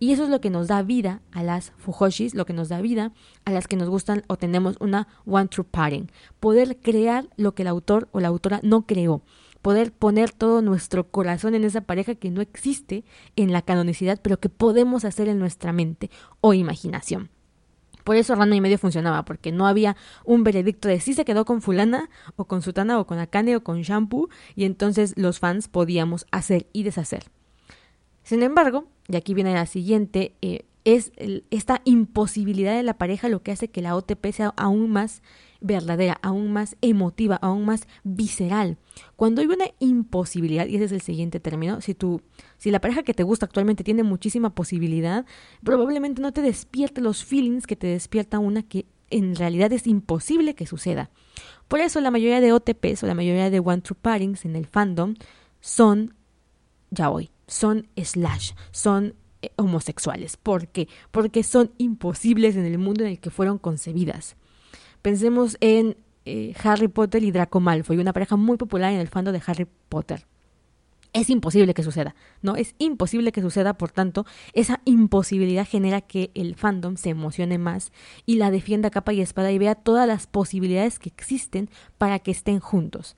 Y 0.03 0.11
eso 0.11 0.25
es 0.25 0.31
lo 0.31 0.41
que 0.41 0.51
nos 0.51 0.67
da 0.67 0.83
vida 0.83 1.23
a 1.31 1.45
las 1.45 1.73
Fujoshis, 1.79 2.35
lo 2.35 2.45
que 2.45 2.53
nos 2.53 2.69
da 2.69 2.81
vida 2.81 3.13
a 3.45 3.53
las 3.53 3.69
que 3.69 3.77
nos 3.77 3.89
gustan 3.89 4.25
o 4.27 4.37
tenemos 4.37 4.77
una 4.81 5.07
One 5.27 5.47
True 5.47 5.65
Pairing. 5.71 6.11
Poder 6.41 6.77
crear 6.79 7.29
lo 7.37 7.55
que 7.55 7.63
el 7.63 7.69
autor 7.69 8.09
o 8.11 8.19
la 8.19 8.27
autora 8.27 8.59
no 8.65 8.83
creó. 8.83 9.23
Poder 9.63 9.93
poner 9.93 10.33
todo 10.33 10.61
nuestro 10.61 11.11
corazón 11.11 11.55
en 11.55 11.65
esa 11.65 11.83
pareja 11.83 12.15
que 12.15 12.31
no 12.31 12.41
existe 12.41 13.05
en 13.37 13.53
la 13.53 13.63
canonicidad, 13.63 14.21
pero 14.21 14.41
que 14.41 14.49
podemos 14.49 15.05
hacer 15.05 15.29
en 15.29 15.39
nuestra 15.39 15.73
mente 15.73 16.11
o 16.41 16.53
imaginación. 16.53 17.31
Por 18.05 18.17
eso 18.17 18.35
Rana 18.35 18.57
y 18.57 18.61
medio 18.61 18.79
funcionaba, 18.79 19.25
porque 19.25 19.53
no 19.53 19.67
había 19.67 19.97
un 20.25 20.43
veredicto 20.43 20.89
de 20.89 21.01
si 21.01 21.15
se 21.15 21.25
quedó 21.25 21.45
con 21.45 21.63
fulana 21.63 22.11
o 22.37 22.47
con 22.47 22.63
sutana 22.63 22.99
o 22.99 23.07
con 23.07 23.19
akane 23.19 23.57
o 23.57 23.63
con 23.63 23.83
shampoo, 23.83 24.29
y 24.57 24.65
entonces 24.65 25.15
los 25.17 25.39
fans 25.39 25.69
podíamos 25.69 26.27
hacer 26.31 26.67
y 26.73 26.83
deshacer. 26.83 27.31
Sin 28.25 28.43
embargo, 28.43 28.87
y 29.09 29.17
aquí 29.17 29.35
viene 29.35 29.55
la 29.55 29.67
siguiente, 29.67 30.35
eh, 30.43 30.67
es 30.85 31.13
esta 31.51 31.81
imposibilidad 31.85 32.75
de 32.75 32.83
la 32.83 32.99
pareja 32.99 33.29
lo 33.29 33.43
que 33.43 33.53
hace 33.53 33.69
que 33.69 33.83
la 33.83 33.95
OTP 33.95 34.33
sea 34.33 34.53
aún 34.57 34.91
más 34.91 35.23
verdadera, 35.63 36.19
aún 36.23 36.53
más 36.53 36.77
emotiva, 36.81 37.37
aún 37.37 37.65
más 37.65 37.87
visceral. 38.05 38.79
Cuando 39.17 39.41
hay 39.41 39.47
una 39.47 39.67
imposibilidad, 39.79 40.67
y 40.67 40.77
ese 40.77 40.85
es 40.85 40.93
el 40.93 41.01
siguiente 41.01 41.41
término, 41.41 41.81
si 41.81 41.95
tú, 41.95 42.21
si 42.59 42.71
la 42.71 42.81
pareja 42.81 43.03
que 43.03 43.15
te 43.15 43.23
gusta 43.23 43.47
actualmente 43.47 43.85
tiene 43.85 44.03
muchísima 44.03 44.55
posibilidad, 44.55 45.25
probablemente 45.65 46.21
no 46.21 46.33
te 46.33 46.43
despierte 46.43 47.01
los 47.01 47.25
feelings 47.25 47.67
que 47.67 47.77
te 47.77 47.87
despierta 47.87 48.39
una 48.39 48.63
que 48.63 48.87
en 49.11 49.37
realidad 49.37 49.73
es 49.73 49.87
imposible 49.87 50.55
que 50.55 50.67
suceda. 50.67 51.11
Por 51.69 51.81
eso 51.81 52.01
la 52.01 52.11
mayoría 52.11 52.41
de 52.41 52.53
OTPs 52.53 53.03
o 53.03 53.07
la 53.07 53.15
mayoría 53.15 53.51
de 53.51 53.61
One 53.61 53.83
True 53.83 53.99
Pairings 54.01 54.45
en 54.45 54.57
el 54.57 54.67
fandom 54.67 55.15
son 55.61 56.15
ya 56.91 57.11
hoy 57.11 57.31
son 57.53 57.89
slash, 57.97 58.53
son 58.71 59.15
eh, 59.43 59.51
homosexuales. 59.57 60.37
¿Por 60.37 60.69
qué? 60.69 60.89
Porque 61.11 61.43
son 61.43 61.73
imposibles 61.79 62.57
en 62.57 62.65
el 62.65 62.79
mundo 62.79 63.05
en 63.05 63.11
el 63.11 63.21
que 63.21 63.31
fueron 63.31 63.59
concebidas. 63.59 64.37
Pensemos 65.03 65.57
en 65.61 65.97
eh, 66.25 66.55
Harry 66.63 66.89
Potter 66.89 67.23
y 67.25 67.33
Draco 67.33 67.61
Malfoy, 67.61 67.99
una 67.99 68.13
pareja 68.13 68.37
muy 68.37 68.57
popular 68.57 68.93
en 68.93 69.01
el 69.01 69.09
fandom 69.09 69.35
de 69.35 69.43
Harry 69.45 69.67
Potter. 69.89 70.27
Es 71.13 71.29
imposible 71.29 71.75
que 71.75 71.83
suceda, 71.83 72.15
¿no? 72.41 72.57
Es 72.57 72.75
imposible 72.79 73.33
que 73.33 73.43
suceda, 73.43 73.75
por 73.75 73.91
tanto, 73.91 74.25
esa 74.55 74.81
imposibilidad 74.87 75.67
genera 75.67 76.01
que 76.01 76.31
el 76.35 76.55
fandom 76.55 76.97
se 76.97 77.11
emocione 77.11 77.59
más 77.59 77.93
y 78.25 78.37
la 78.37 78.51
defienda 78.51 78.89
capa 78.89 79.13
y 79.13 79.21
espada 79.21 79.53
y 79.53 79.59
vea 79.59 79.75
todas 79.75 80.09
las 80.09 80.27
posibilidades 80.27 80.99
que 80.99 81.11
existen 81.11 81.69
para 81.99 82.21
que 82.21 82.31
estén 82.31 82.61
juntos. 82.61 83.17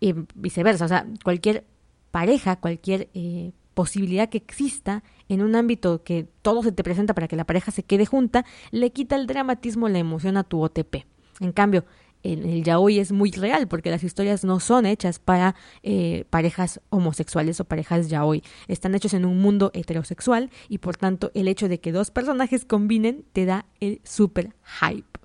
Y 0.00 0.14
viceversa, 0.34 0.86
o 0.86 0.88
sea, 0.88 1.06
cualquier 1.22 1.64
pareja, 2.10 2.56
cualquier 2.56 3.10
eh, 3.14 3.52
posibilidad 3.76 4.30
que 4.30 4.38
exista 4.38 5.04
en 5.28 5.42
un 5.42 5.54
ámbito 5.54 6.02
que 6.02 6.26
todo 6.40 6.62
se 6.62 6.72
te 6.72 6.82
presenta 6.82 7.12
para 7.12 7.28
que 7.28 7.36
la 7.36 7.44
pareja 7.44 7.70
se 7.70 7.82
quede 7.82 8.06
junta, 8.06 8.46
le 8.70 8.90
quita 8.90 9.16
el 9.16 9.26
dramatismo, 9.26 9.90
la 9.90 9.98
emoción 9.98 10.38
a 10.38 10.44
tu 10.44 10.62
OTP. 10.62 11.04
En 11.40 11.52
cambio, 11.52 11.84
en 12.22 12.46
el 12.46 12.64
yaoi 12.64 12.98
es 12.98 13.12
muy 13.12 13.30
real 13.32 13.68
porque 13.68 13.90
las 13.90 14.02
historias 14.02 14.44
no 14.44 14.60
son 14.60 14.86
hechas 14.86 15.18
para 15.18 15.54
eh, 15.82 16.24
parejas 16.30 16.80
homosexuales 16.88 17.60
o 17.60 17.66
parejas 17.66 18.08
yaoi. 18.08 18.42
Están 18.66 18.94
hechos 18.94 19.12
en 19.12 19.26
un 19.26 19.42
mundo 19.42 19.70
heterosexual 19.74 20.50
y 20.70 20.78
por 20.78 20.96
tanto 20.96 21.30
el 21.34 21.46
hecho 21.46 21.68
de 21.68 21.78
que 21.78 21.92
dos 21.92 22.10
personajes 22.10 22.64
combinen 22.64 23.26
te 23.34 23.44
da 23.44 23.66
el 23.80 24.00
super 24.04 24.54
hype. 24.80 25.20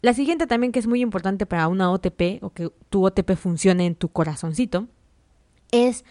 La 0.00 0.14
siguiente 0.14 0.46
también 0.46 0.72
que 0.72 0.78
es 0.78 0.86
muy 0.86 1.02
importante 1.02 1.44
para 1.44 1.68
una 1.68 1.90
OTP 1.90 2.42
o 2.42 2.48
que 2.48 2.70
tu 2.88 3.04
OTP 3.04 3.32
funcione 3.36 3.84
en 3.84 3.94
tu 3.94 4.08
corazoncito 4.08 4.88
es 5.70 6.04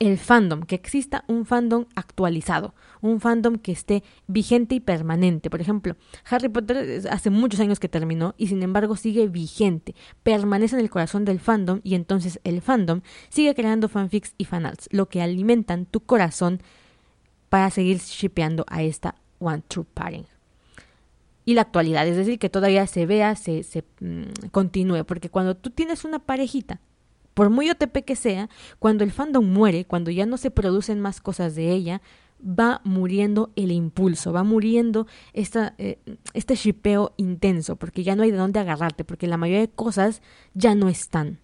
el 0.00 0.16
fandom, 0.16 0.62
que 0.62 0.74
exista 0.74 1.24
un 1.28 1.44
fandom 1.44 1.84
actualizado, 1.94 2.74
un 3.02 3.20
fandom 3.20 3.56
que 3.56 3.70
esté 3.70 4.02
vigente 4.26 4.74
y 4.74 4.80
permanente. 4.80 5.50
Por 5.50 5.60
ejemplo, 5.60 5.94
Harry 6.24 6.48
Potter 6.48 7.02
hace 7.10 7.28
muchos 7.28 7.60
años 7.60 7.78
que 7.78 7.88
terminó 7.88 8.34
y 8.38 8.46
sin 8.46 8.62
embargo 8.62 8.96
sigue 8.96 9.28
vigente, 9.28 9.94
permanece 10.22 10.74
en 10.74 10.80
el 10.80 10.88
corazón 10.88 11.26
del 11.26 11.38
fandom 11.38 11.80
y 11.84 11.94
entonces 11.94 12.40
el 12.44 12.62
fandom 12.62 13.02
sigue 13.28 13.54
creando 13.54 13.90
fanfics 13.90 14.34
y 14.38 14.46
fanarts, 14.46 14.88
lo 14.90 15.06
que 15.10 15.20
alimentan 15.20 15.84
tu 15.84 16.00
corazón 16.00 16.62
para 17.50 17.70
seguir 17.70 17.98
shipeando 17.98 18.64
a 18.68 18.82
esta 18.82 19.16
One 19.38 19.62
True 19.68 19.84
Pairing. 19.92 20.26
Y 21.44 21.54
la 21.54 21.62
actualidad, 21.62 22.06
es 22.06 22.16
decir, 22.16 22.38
que 22.38 22.48
todavía 22.48 22.86
se 22.86 23.04
vea, 23.04 23.36
se, 23.36 23.64
se 23.64 23.84
mm, 24.00 24.48
continúe, 24.50 25.04
porque 25.04 25.28
cuando 25.28 25.56
tú 25.56 25.68
tienes 25.68 26.04
una 26.04 26.20
parejita 26.20 26.80
por 27.34 27.50
muy 27.50 27.70
OTP 27.70 28.04
que 28.04 28.16
sea, 28.16 28.48
cuando 28.78 29.04
el 29.04 29.12
fandom 29.12 29.44
muere, 29.44 29.84
cuando 29.84 30.10
ya 30.10 30.26
no 30.26 30.36
se 30.36 30.50
producen 30.50 31.00
más 31.00 31.20
cosas 31.20 31.54
de 31.54 31.70
ella, 31.70 32.02
va 32.42 32.80
muriendo 32.84 33.50
el 33.56 33.70
impulso, 33.70 34.32
va 34.32 34.44
muriendo 34.44 35.06
esta, 35.32 35.74
eh, 35.78 35.98
este 36.34 36.54
shipeo 36.54 37.12
intenso, 37.16 37.76
porque 37.76 38.02
ya 38.02 38.16
no 38.16 38.22
hay 38.22 38.30
de 38.30 38.38
dónde 38.38 38.60
agarrarte, 38.60 39.04
porque 39.04 39.26
la 39.26 39.36
mayoría 39.36 39.60
de 39.60 39.70
cosas 39.70 40.22
ya 40.54 40.74
no 40.74 40.88
están. 40.88 41.38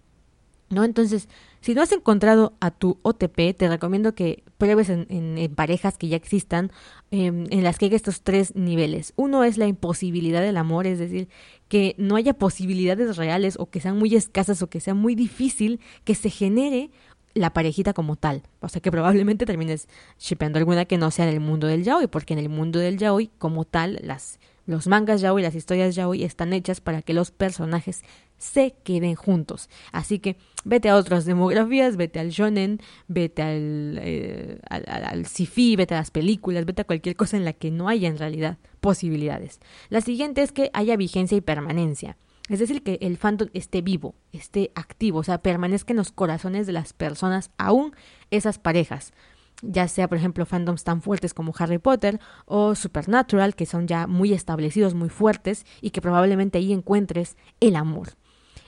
¿No? 0.69 0.83
Entonces, 0.83 1.29
si 1.67 1.75
no 1.75 1.81
has 1.81 1.91
encontrado 1.91 2.53
a 2.61 2.71
tu 2.71 2.97
OTP, 3.01 3.53
te 3.53 3.67
recomiendo 3.67 4.15
que 4.15 4.45
pruebes 4.57 4.87
en, 4.87 5.53
parejas 5.53 5.97
que 5.97 6.07
ya 6.07 6.15
existan, 6.15 6.71
em, 7.11 7.45
en 7.49 7.61
las 7.61 7.77
que 7.77 7.87
hay 7.87 7.93
estos 7.93 8.21
tres 8.21 8.55
niveles. 8.55 9.11
Uno 9.17 9.43
es 9.43 9.57
la 9.57 9.67
imposibilidad 9.67 10.41
del 10.41 10.55
amor, 10.55 10.87
es 10.87 10.97
decir, 10.97 11.27
que 11.67 11.93
no 11.97 12.15
haya 12.15 12.35
posibilidades 12.35 13.17
reales 13.17 13.57
o 13.59 13.69
que 13.69 13.81
sean 13.81 13.97
muy 13.97 14.15
escasas 14.15 14.61
o 14.61 14.69
que 14.69 14.79
sea 14.79 14.93
muy 14.93 15.13
difícil 15.13 15.81
que 16.05 16.15
se 16.15 16.29
genere 16.29 16.89
la 17.33 17.51
parejita 17.51 17.91
como 17.91 18.15
tal. 18.15 18.43
O 18.61 18.69
sea 18.69 18.79
que 18.81 18.89
probablemente 18.89 19.45
termines 19.45 19.89
shipeando 20.17 20.59
alguna 20.59 20.85
que 20.85 20.97
no 20.97 21.11
sea 21.11 21.25
del 21.25 21.41
mundo 21.41 21.67
del 21.67 21.83
yaoi, 21.83 22.07
porque 22.07 22.31
en 22.31 22.39
el 22.39 22.47
mundo 22.47 22.79
del 22.79 22.97
yaoi, 22.97 23.29
como 23.39 23.65
tal, 23.65 23.99
las, 24.03 24.39
los 24.67 24.85
mangas 24.85 25.21
yaoi, 25.21 25.41
las 25.41 25.55
historias 25.55 25.95
yaoi 25.95 26.23
están 26.23 26.53
hechas 26.53 26.81
para 26.81 27.01
que 27.01 27.13
los 27.13 27.31
personajes 27.31 28.03
se 28.37 28.75
queden 28.83 29.15
juntos. 29.15 29.69
Así 29.91 30.19
que 30.19 30.35
vete 30.65 30.89
a 30.89 30.97
otras 30.97 31.25
demografías, 31.25 31.95
vete 31.95 32.19
al 32.19 32.29
shonen, 32.29 32.79
vete 33.07 33.41
al, 33.41 33.99
eh, 34.01 34.59
al, 34.69 34.85
al, 34.87 35.25
sci-fi, 35.25 35.75
vete 35.75 35.95
a 35.95 35.99
las 35.99 36.11
películas, 36.11 36.65
vete 36.65 36.83
a 36.83 36.85
cualquier 36.85 37.15
cosa 37.15 37.37
en 37.37 37.45
la 37.45 37.53
que 37.53 37.71
no 37.71 37.87
haya 37.87 38.09
en 38.09 38.17
realidad 38.17 38.57
posibilidades. 38.81 39.59
La 39.89 40.01
siguiente 40.01 40.43
es 40.43 40.51
que 40.51 40.69
haya 40.73 40.97
vigencia 40.97 41.37
y 41.37 41.41
permanencia. 41.41 42.17
Es 42.49 42.59
decir, 42.59 42.83
que 42.83 42.97
el 43.01 43.17
fandom 43.17 43.49
esté 43.53 43.81
vivo, 43.81 44.15
esté 44.31 44.71
activo, 44.75 45.19
o 45.19 45.23
sea, 45.23 45.39
permanezca 45.39 45.91
en 45.91 45.97
los 45.97 46.11
corazones 46.11 46.65
de 46.67 46.73
las 46.73 46.93
personas, 46.93 47.51
aún 47.57 47.93
esas 48.31 48.57
parejas 48.59 49.13
ya 49.61 49.87
sea 49.87 50.07
por 50.07 50.17
ejemplo 50.17 50.45
fandoms 50.45 50.83
tan 50.83 51.01
fuertes 51.01 51.33
como 51.33 51.53
Harry 51.57 51.77
Potter 51.77 52.19
o 52.45 52.75
Supernatural, 52.75 53.55
que 53.55 53.65
son 53.65 53.87
ya 53.87 54.07
muy 54.07 54.33
establecidos, 54.33 54.93
muy 54.93 55.09
fuertes 55.09 55.65
y 55.81 55.91
que 55.91 56.01
probablemente 56.01 56.57
ahí 56.57 56.73
encuentres 56.73 57.37
el 57.59 57.75
amor. 57.75 58.09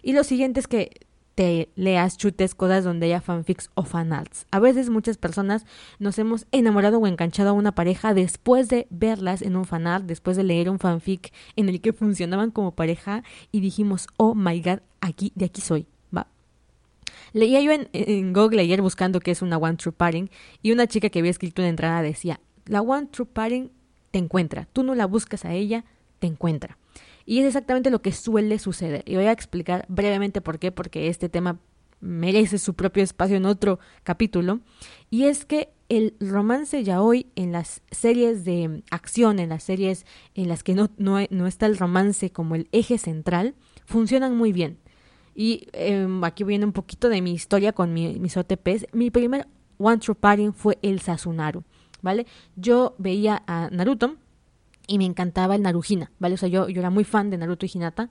Y 0.01 0.13
lo 0.13 0.23
siguiente 0.23 0.59
es 0.59 0.67
que 0.67 1.07
te 1.39 1.69
leas, 1.75 2.17
chutes 2.17 2.53
cosas 2.53 2.83
donde 2.83 3.05
haya 3.05 3.21
fanfics 3.21 3.69
o 3.73 3.83
fanarts. 3.83 4.45
A 4.51 4.59
veces 4.59 4.89
muchas 4.89 5.15
personas 5.15 5.65
nos 5.97 6.19
hemos 6.19 6.47
enamorado 6.51 6.99
o 6.99 7.07
enganchado 7.07 7.51
a 7.51 7.53
una 7.53 7.73
pareja 7.73 8.13
después 8.13 8.67
de 8.67 8.87
verlas 8.89 9.41
en 9.41 9.55
un 9.55 9.63
fanart, 9.63 10.05
después 10.05 10.35
de 10.35 10.43
leer 10.43 10.69
un 10.69 10.79
fanfic 10.79 11.31
en 11.55 11.69
el 11.69 11.79
que 11.79 11.93
funcionaban 11.93 12.51
como 12.51 12.75
pareja 12.75 13.23
y 13.53 13.61
dijimos, 13.61 14.07
oh 14.17 14.35
my 14.35 14.59
god, 14.61 14.79
aquí, 14.99 15.31
de 15.35 15.45
aquí 15.45 15.61
soy. 15.61 15.87
Leía 17.33 17.61
yo 17.61 17.71
en, 17.71 18.33
Google 18.33 18.61
ayer 18.61 18.81
buscando 18.81 19.19
qué 19.19 19.31
es 19.31 19.41
una 19.41 19.57
One 19.57 19.77
True 19.77 19.93
Pairing 19.93 20.29
y 20.61 20.71
una 20.71 20.87
chica 20.87 21.09
que 21.09 21.19
había 21.19 21.31
escrito 21.31 21.61
una 21.61 21.69
entrada 21.69 22.01
decía, 22.01 22.39
la 22.65 22.81
One 22.81 23.07
True 23.07 23.27
Pairing 23.31 23.71
te 24.11 24.19
encuentra, 24.19 24.67
tú 24.73 24.83
no 24.83 24.95
la 24.95 25.05
buscas 25.05 25.45
a 25.45 25.53
ella, 25.53 25.85
te 26.19 26.27
encuentra. 26.27 26.77
Y 27.25 27.39
es 27.39 27.45
exactamente 27.45 27.91
lo 27.91 28.01
que 28.01 28.11
suele 28.11 28.57
suceder. 28.57 29.03
Y 29.05 29.15
voy 29.15 29.25
a 29.25 29.31
explicar 29.31 29.85
brevemente 29.87 30.41
por 30.41 30.57
qué, 30.57 30.71
porque 30.71 31.09
este 31.09 31.29
tema 31.29 31.59
merece 32.01 32.57
su 32.57 32.73
propio 32.73 33.03
espacio 33.03 33.37
en 33.37 33.45
otro 33.45 33.79
capítulo. 34.03 34.61
Y 35.09 35.25
es 35.25 35.45
que 35.45 35.69
el 35.89 36.15
romance 36.19 36.83
ya 36.83 37.01
hoy 37.01 37.27
en 37.35 37.51
las 37.51 37.81
series 37.91 38.45
de 38.45 38.83
acción, 38.91 39.39
en 39.39 39.49
las 39.49 39.63
series 39.63 40.05
en 40.35 40.47
las 40.47 40.63
que 40.63 40.75
no, 40.75 40.89
no, 40.97 41.47
está 41.47 41.65
el 41.65 41.77
romance 41.77 42.31
como 42.31 42.55
el 42.55 42.67
eje 42.71 42.97
central, 42.97 43.55
funcionan 43.85 44.37
muy 44.37 44.53
bien. 44.53 44.77
Y 45.39 45.69
em, 45.71 46.21
aquí 46.25 46.43
viene 46.43 46.65
un 46.65 46.73
poquito 46.73 47.07
de 47.07 47.21
mi 47.21 47.31
historia 47.31 47.71
con 47.71 47.93
mis 47.93 48.35
OTPs. 48.35 48.87
Mi 48.91 49.09
primer 49.09 49.47
One 49.77 49.99
True 49.99 50.13
Pairing 50.13 50.51
fue 50.51 50.77
el 50.81 50.99
Sasunaru, 50.99 51.63
¿vale? 52.01 52.25
Yo 52.57 52.93
veía 52.97 53.41
a 53.47 53.69
Naruto, 53.71 54.17
y 54.85 54.97
me 54.97 55.05
encantaba 55.05 55.55
el 55.55 55.61
Narujina, 55.61 56.11
¿vale? 56.19 56.33
O 56.33 56.37
sea, 56.37 56.49
yo, 56.49 56.67
yo 56.67 56.81
era 56.81 56.89
muy 56.89 57.05
fan 57.05 57.29
de 57.29 57.37
Naruto 57.37 57.65
y 57.65 57.71
Hinata, 57.73 58.09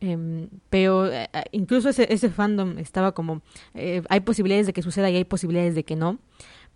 em, 0.00 0.48
pero 0.70 1.12
eh, 1.12 1.28
eh, 1.30 1.44
incluso 1.52 1.90
ese, 1.90 2.10
ese, 2.10 2.30
fandom 2.30 2.78
estaba 2.78 3.12
como, 3.12 3.42
eh, 3.74 4.02
hay 4.08 4.20
posibilidades 4.20 4.66
de 4.66 4.72
que 4.72 4.80
suceda 4.80 5.10
y 5.10 5.16
hay 5.16 5.24
posibilidades 5.24 5.74
de 5.74 5.84
que 5.84 5.94
no, 5.94 6.20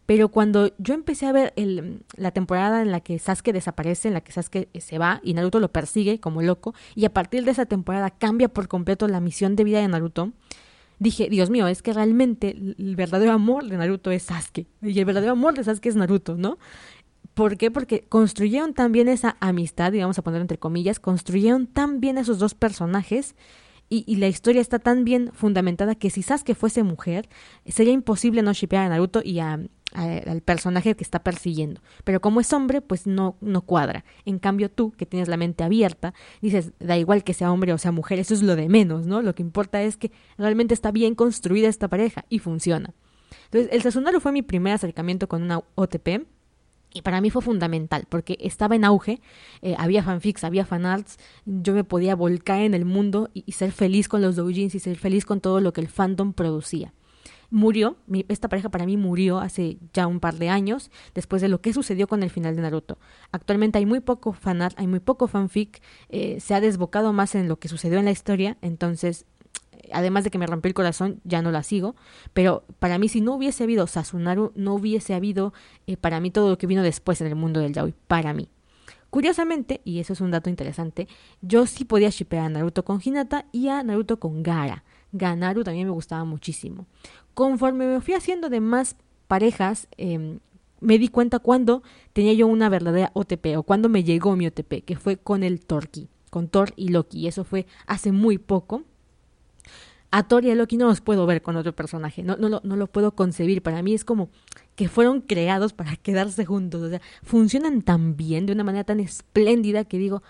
Pero 0.06 0.28
cuando 0.28 0.72
yo 0.78 0.94
empecé 0.94 1.26
a 1.26 1.32
ver 1.32 1.52
el, 1.56 2.04
la 2.16 2.30
temporada 2.30 2.80
en 2.80 2.92
la 2.92 3.00
que 3.00 3.18
Sasuke 3.18 3.52
desaparece, 3.52 4.08
en 4.08 4.14
la 4.14 4.20
que 4.20 4.32
Sasuke 4.32 4.68
se 4.80 4.98
va 4.98 5.20
y 5.24 5.34
Naruto 5.34 5.58
lo 5.58 5.72
persigue 5.72 6.20
como 6.20 6.42
loco, 6.42 6.74
y 6.94 7.04
a 7.04 7.12
partir 7.12 7.44
de 7.44 7.50
esa 7.50 7.66
temporada 7.66 8.10
cambia 8.10 8.48
por 8.48 8.68
completo 8.68 9.08
la 9.08 9.20
misión 9.20 9.56
de 9.56 9.64
vida 9.64 9.80
de 9.80 9.88
Naruto, 9.88 10.32
dije, 11.00 11.28
Dios 11.28 11.50
mío, 11.50 11.66
es 11.66 11.82
que 11.82 11.92
realmente 11.92 12.50
el 12.50 12.94
verdadero 12.96 13.32
amor 13.32 13.66
de 13.66 13.76
Naruto 13.76 14.12
es 14.12 14.22
Sasuke. 14.22 14.66
Y 14.80 14.98
el 14.98 15.04
verdadero 15.04 15.32
amor 15.32 15.54
de 15.54 15.64
Sasuke 15.64 15.86
es 15.86 15.96
Naruto, 15.96 16.36
¿no? 16.36 16.58
¿Por 17.34 17.58
qué? 17.58 17.70
Porque 17.70 18.00
construyeron 18.08 18.72
tan 18.72 18.92
bien 18.92 19.08
esa 19.08 19.36
amistad, 19.40 19.92
digamos 19.92 20.18
a 20.18 20.22
poner 20.22 20.40
entre 20.40 20.58
comillas, 20.58 21.00
construyeron 21.00 21.66
tan 21.66 22.00
bien 22.00 22.16
esos 22.16 22.38
dos 22.38 22.54
personajes 22.54 23.34
y, 23.88 24.16
la 24.16 24.26
historia 24.26 24.60
está 24.60 24.78
tan 24.80 25.04
bien 25.04 25.30
fundamentada 25.32 25.94
que 25.94 26.10
si 26.10 26.22
Sasuke 26.22 26.54
fuese 26.54 26.82
mujer, 26.82 27.28
sería 27.66 27.92
imposible 27.92 28.42
no 28.42 28.52
shipear 28.52 28.86
a 28.86 28.88
Naruto 28.88 29.20
y 29.22 29.38
al 29.96 30.42
personaje 30.42 30.94
que 30.94 31.04
está 31.04 31.22
persiguiendo. 31.22 31.80
Pero 32.04 32.20
como 32.20 32.40
es 32.40 32.52
hombre, 32.52 32.80
pues 32.80 33.06
no, 33.06 33.36
no 33.40 33.62
cuadra. 33.62 34.04
En 34.24 34.38
cambio 34.38 34.70
tú, 34.70 34.92
que 34.92 35.06
tienes 35.06 35.28
la 35.28 35.36
mente 35.36 35.64
abierta, 35.64 36.12
dices, 36.42 36.72
da 36.78 36.96
igual 36.98 37.24
que 37.24 37.34
sea 37.34 37.50
hombre 37.50 37.72
o 37.72 37.78
sea 37.78 37.92
mujer, 37.92 38.18
eso 38.18 38.34
es 38.34 38.42
lo 38.42 38.56
de 38.56 38.68
menos, 38.68 39.06
¿no? 39.06 39.22
Lo 39.22 39.34
que 39.34 39.42
importa 39.42 39.82
es 39.82 39.96
que 39.96 40.12
realmente 40.36 40.74
está 40.74 40.90
bien 40.90 41.14
construida 41.14 41.68
esta 41.68 41.88
pareja 41.88 42.24
y 42.28 42.40
funciona. 42.40 42.94
Entonces, 43.44 43.70
el 43.72 43.82
Sasunaru 43.82 44.20
fue 44.20 44.32
mi 44.32 44.42
primer 44.42 44.74
acercamiento 44.74 45.28
con 45.28 45.42
una 45.42 45.60
OTP 45.74 46.26
y 46.92 47.02
para 47.02 47.20
mí 47.20 47.30
fue 47.30 47.42
fundamental 47.42 48.06
porque 48.08 48.38
estaba 48.40 48.74
en 48.74 48.84
auge, 48.84 49.20
eh, 49.62 49.74
había 49.78 50.02
fanfics, 50.02 50.44
había 50.44 50.64
fanarts, 50.64 51.18
yo 51.44 51.74
me 51.74 51.84
podía 51.84 52.16
volcar 52.16 52.60
en 52.62 52.74
el 52.74 52.84
mundo 52.84 53.30
y, 53.34 53.52
ser 53.52 53.72
feliz 53.72 54.08
con 54.08 54.22
los 54.22 54.36
doujins 54.36 54.74
y 54.74 54.78
ser 54.78 54.96
feliz 54.96 55.24
con 55.24 55.40
todo 55.40 55.60
lo 55.60 55.72
que 55.72 55.80
el 55.80 55.88
fandom 55.88 56.32
producía. 56.32 56.94
Murió, 57.50 57.96
esta 58.28 58.48
pareja 58.48 58.68
para 58.68 58.86
mí 58.86 58.96
murió 58.96 59.38
hace 59.38 59.78
ya 59.92 60.06
un 60.06 60.20
par 60.20 60.34
de 60.34 60.48
años 60.48 60.90
después 61.14 61.42
de 61.42 61.48
lo 61.48 61.60
que 61.60 61.72
sucedió 61.72 62.06
con 62.08 62.22
el 62.22 62.30
final 62.30 62.56
de 62.56 62.62
Naruto. 62.62 62.98
Actualmente 63.32 63.78
hay 63.78 63.86
muy 63.86 64.00
poco 64.00 64.32
fanart, 64.32 64.78
hay 64.78 64.86
muy 64.86 65.00
poco 65.00 65.28
fanfic, 65.28 65.80
eh, 66.08 66.40
se 66.40 66.54
ha 66.54 66.60
desbocado 66.60 67.12
más 67.12 67.34
en 67.34 67.48
lo 67.48 67.58
que 67.58 67.68
sucedió 67.68 67.98
en 67.98 68.04
la 68.04 68.10
historia, 68.10 68.58
entonces 68.62 69.26
además 69.92 70.24
de 70.24 70.30
que 70.30 70.38
me 70.38 70.46
rompió 70.46 70.68
el 70.68 70.74
corazón, 70.74 71.20
ya 71.24 71.42
no 71.42 71.50
la 71.50 71.62
sigo. 71.62 71.96
Pero 72.32 72.64
para 72.78 72.98
mí, 72.98 73.08
si 73.08 73.20
no 73.20 73.34
hubiese 73.34 73.64
habido 73.64 73.86
Sasunaru, 73.86 74.52
no 74.54 74.74
hubiese 74.74 75.14
habido 75.14 75.52
eh, 75.86 75.96
para 75.96 76.20
mí 76.20 76.30
todo 76.30 76.50
lo 76.50 76.58
que 76.58 76.66
vino 76.66 76.82
después 76.82 77.20
en 77.20 77.28
el 77.28 77.36
mundo 77.36 77.60
del 77.60 77.72
yaoi. 77.72 77.94
Para 78.06 78.32
mí. 78.32 78.48
Curiosamente, 79.10 79.80
y 79.84 80.00
eso 80.00 80.12
es 80.12 80.20
un 80.20 80.30
dato 80.30 80.50
interesante, 80.50 81.08
yo 81.40 81.66
sí 81.66 81.84
podía 81.84 82.10
shippear 82.10 82.44
a 82.44 82.48
Naruto 82.48 82.84
con 82.84 83.00
Hinata 83.02 83.46
y 83.52 83.68
a 83.68 83.82
Naruto 83.82 84.18
con 84.18 84.42
Gara. 84.42 84.84
Ganaru 85.12 85.64
también 85.64 85.86
me 85.86 85.92
gustaba 85.92 86.24
muchísimo. 86.24 86.86
Conforme 87.34 87.86
me 87.86 88.00
fui 88.00 88.14
haciendo 88.14 88.48
de 88.48 88.60
más 88.60 88.96
parejas, 89.28 89.88
em, 89.96 90.38
me 90.80 90.98
di 90.98 91.08
cuenta 91.08 91.38
cuando 91.38 91.82
tenía 92.12 92.32
yo 92.32 92.46
una 92.46 92.68
verdadera 92.68 93.10
OTP 93.14 93.56
o 93.56 93.62
cuando 93.62 93.88
me 93.88 94.04
llegó 94.04 94.36
mi 94.36 94.46
OTP, 94.46 94.82
que 94.84 94.96
fue 94.96 95.16
con 95.16 95.42
el 95.42 95.60
Torki, 95.64 96.08
con 96.30 96.48
Thor 96.48 96.72
y 96.76 96.88
Loki. 96.88 97.20
Y 97.20 97.26
eso 97.28 97.44
fue 97.44 97.66
hace 97.86 98.12
muy 98.12 98.38
poco 98.38 98.82
a 100.10 100.22
Thor 100.22 100.44
y 100.44 100.50
a 100.50 100.54
Loki 100.54 100.76
no 100.76 100.86
los 100.86 101.00
puedo 101.00 101.26
ver 101.26 101.42
con 101.42 101.56
otro 101.56 101.74
personaje, 101.74 102.22
no, 102.22 102.36
no, 102.36 102.48
lo, 102.48 102.60
no 102.64 102.76
lo 102.76 102.86
puedo 102.86 103.12
concebir. 103.12 103.62
Para 103.62 103.82
mí 103.82 103.94
es 103.94 104.04
como 104.04 104.30
que 104.74 104.88
fueron 104.88 105.20
creados 105.20 105.72
para 105.72 105.96
quedarse 106.02 106.44
juntos, 106.44 106.82
o 106.82 106.88
sea, 106.88 107.00
funcionan 107.22 107.82
tan 107.82 108.16
bien, 108.16 108.46
de 108.46 108.52
una 108.52 108.64
manera 108.64 108.84
tan 108.84 109.00
espléndida 109.00 109.84
que 109.84 109.98
digo, 109.98 110.22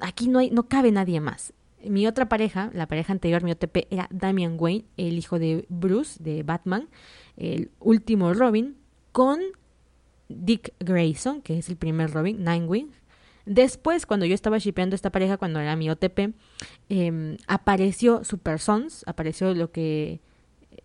aquí 0.00 0.28
no, 0.28 0.38
hay, 0.38 0.50
no 0.50 0.68
cabe 0.68 0.92
nadie 0.92 1.20
más. 1.20 1.52
Mi 1.84 2.06
otra 2.06 2.28
pareja, 2.28 2.70
la 2.74 2.86
pareja 2.86 3.12
anterior, 3.12 3.42
mi 3.42 3.52
OTP, 3.52 3.86
era 3.90 4.08
Damian 4.10 4.56
Wayne, 4.58 4.84
el 4.96 5.18
hijo 5.18 5.38
de 5.38 5.64
Bruce, 5.68 6.22
de 6.22 6.42
Batman, 6.42 6.88
el 7.36 7.70
último 7.78 8.34
Robin, 8.34 8.76
con 9.12 9.40
Dick 10.28 10.74
Grayson, 10.80 11.40
que 11.42 11.58
es 11.58 11.68
el 11.68 11.76
primer 11.76 12.10
Robin, 12.10 12.42
Nightwing, 12.42 12.90
Después, 13.48 14.04
cuando 14.04 14.26
yo 14.26 14.34
estaba 14.34 14.58
shipeando 14.58 14.94
esta 14.94 15.10
pareja, 15.10 15.38
cuando 15.38 15.58
era 15.58 15.74
mi 15.74 15.88
OTP, 15.88 16.34
eh, 16.90 17.36
apareció 17.46 18.22
Super 18.22 18.58
Sons, 18.58 19.04
apareció 19.06 19.54
lo 19.54 19.72
que 19.72 20.20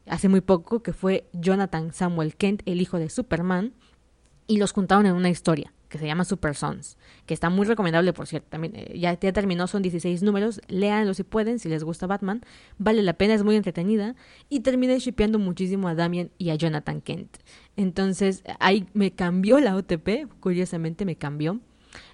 hace 0.08 0.30
muy 0.30 0.40
poco, 0.40 0.82
que 0.82 0.94
fue 0.94 1.28
Jonathan 1.34 1.92
Samuel 1.92 2.38
Kent, 2.38 2.62
el 2.66 2.80
hijo 2.80 3.00
de 3.00 3.10
Superman, 3.10 3.74
y 4.48 4.58
los 4.58 4.72
juntaron 4.72 5.06
en 5.06 5.14
una 5.14 5.30
historia 5.30 5.74
que 5.94 6.00
se 6.00 6.08
llama 6.08 6.26
Super 6.26 6.56
Sons, 6.56 6.98
que 7.28 7.36
está 7.36 7.52
muy 7.52 7.68
recomendable, 7.68 8.14
por 8.14 8.26
cierto. 8.26 8.48
También, 8.50 8.76
eh, 8.76 8.98
ya, 8.98 9.14
ya, 9.20 9.32
terminó, 9.32 9.68
son 9.68 9.84
16 9.84 10.24
números, 10.24 10.60
léanlo 10.68 11.14
si 11.14 11.22
pueden, 11.22 11.60
si 11.60 11.70
les 11.70 11.84
gusta 11.84 12.08
Batman, 12.08 12.42
vale 12.80 13.04
la 13.04 13.14
pena, 13.14 13.36
es 13.36 13.44
muy 13.44 13.56
entretenida, 13.56 14.16
y 14.50 14.62
terminé 14.62 14.98
shipeando 14.98 15.38
muchísimo 15.38 15.88
a 15.88 15.94
Damian 15.94 16.32
y 16.40 16.50
a 16.50 16.56
Jonathan 16.56 17.00
Kent. 17.00 17.38
Entonces, 17.78 18.42
ahí 18.60 18.88
me 18.96 19.12
cambió 19.12 19.60
la 19.60 19.76
OTP, 19.76 20.28
curiosamente 20.40 21.06
me 21.06 21.16
cambió. 21.16 21.60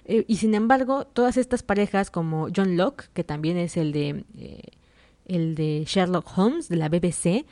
Eh, 0.04 0.26
y 0.28 0.36
sin 0.36 0.54
embargo, 0.54 1.06
todas 1.06 1.38
estas 1.38 1.62
parejas 1.62 2.10
como 2.10 2.48
John 2.54 2.76
Locke, 2.76 3.08
que 3.14 3.24
también 3.24 3.56
es 3.56 3.78
el 3.78 3.92
de, 3.92 4.26
eh, 4.36 4.62
el 5.24 5.54
de 5.54 5.84
Sherlock 5.86 6.26
Holmes 6.36 6.68
de 6.68 6.76
la 6.76 6.90
BBC, 6.90 7.46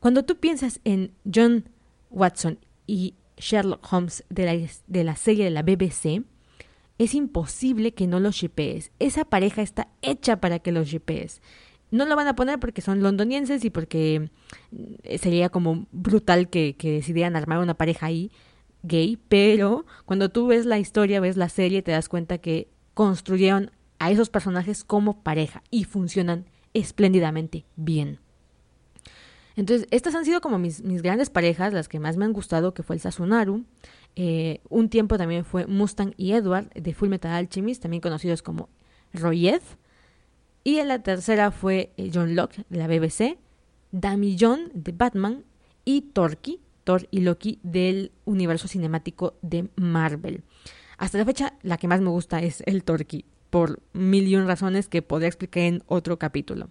cuando 0.00 0.24
tú 0.24 0.36
piensas 0.36 0.80
en 0.84 1.12
John 1.30 1.68
Watson 2.08 2.58
y 2.86 3.12
Sherlock 3.36 3.92
Holmes 3.92 4.24
de 4.28 4.44
la, 4.44 4.68
de 4.86 5.04
la 5.04 5.16
serie 5.16 5.44
de 5.44 5.50
la 5.50 5.62
BBC, 5.62 6.24
es 6.98 7.14
imposible 7.14 7.92
que 7.92 8.06
no 8.06 8.20
los 8.20 8.36
shipees. 8.36 8.92
Esa 8.98 9.24
pareja 9.24 9.62
está 9.62 9.88
hecha 10.02 10.40
para 10.40 10.58
que 10.60 10.72
los 10.72 10.88
shipees. 10.88 11.42
No 11.90 12.06
lo 12.06 12.16
van 12.16 12.28
a 12.28 12.36
poner 12.36 12.58
porque 12.58 12.82
son 12.82 13.02
londonienses 13.02 13.64
y 13.64 13.70
porque 13.70 14.30
mm, 14.70 15.16
sería 15.18 15.48
como 15.48 15.86
brutal 15.92 16.48
que, 16.48 16.76
que 16.76 16.92
decidieran 16.92 17.36
armar 17.36 17.58
una 17.58 17.74
pareja 17.74 18.06
ahí, 18.06 18.30
gay, 18.82 19.18
pero 19.28 19.86
cuando 20.04 20.28
tú 20.28 20.46
ves 20.48 20.66
la 20.66 20.78
historia, 20.78 21.20
ves 21.20 21.36
la 21.36 21.48
serie, 21.48 21.82
te 21.82 21.92
das 21.92 22.08
cuenta 22.08 22.38
que 22.38 22.68
construyeron 22.94 23.70
a 23.98 24.10
esos 24.10 24.28
personajes 24.28 24.84
como 24.84 25.22
pareja 25.22 25.62
y 25.70 25.84
funcionan 25.84 26.46
espléndidamente 26.74 27.64
bien. 27.76 28.18
Entonces, 29.56 29.86
estas 29.90 30.14
han 30.14 30.24
sido 30.24 30.40
como 30.40 30.58
mis, 30.58 30.82
mis 30.82 31.02
grandes 31.02 31.30
parejas, 31.30 31.72
las 31.72 31.88
que 31.88 32.00
más 32.00 32.16
me 32.16 32.24
han 32.24 32.32
gustado, 32.32 32.74
que 32.74 32.82
fue 32.82 32.96
el 32.96 33.00
Sasunaru. 33.00 33.64
Eh, 34.16 34.60
un 34.68 34.88
tiempo 34.88 35.16
también 35.16 35.44
fue 35.44 35.66
Mustang 35.66 36.14
y 36.16 36.32
Edward 36.32 36.70
de 36.72 36.94
Full 36.94 37.08
Metal 37.08 37.32
Alchemist, 37.32 37.82
también 37.82 38.00
conocidos 38.00 38.42
como 38.42 38.68
Royed. 39.12 39.62
Y 40.64 40.78
en 40.78 40.88
la 40.88 41.02
tercera 41.02 41.50
fue 41.50 41.92
eh, 41.96 42.10
John 42.12 42.34
Locke 42.34 42.64
de 42.68 42.78
la 42.78 42.88
BBC, 42.88 43.38
Dami 43.92 44.36
John 44.40 44.70
de 44.74 44.92
Batman 44.92 45.44
y 45.84 46.00
Torquay 46.00 46.60
Thor 46.84 47.08
y 47.10 47.20
Loki 47.20 47.58
del 47.62 48.12
universo 48.24 48.68
cinemático 48.68 49.34
de 49.42 49.68
Marvel. 49.76 50.44
Hasta 50.98 51.18
la 51.18 51.24
fecha, 51.24 51.54
la 51.62 51.78
que 51.78 51.88
más 51.88 52.00
me 52.00 52.10
gusta 52.10 52.40
es 52.40 52.62
el 52.66 52.84
Torki, 52.84 53.24
por 53.50 53.80
mil 53.92 54.28
y 54.28 54.36
un 54.36 54.46
razones 54.46 54.88
que 54.88 55.02
podría 55.02 55.28
explicar 55.28 55.64
en 55.64 55.82
otro 55.86 56.18
capítulo. 56.18 56.68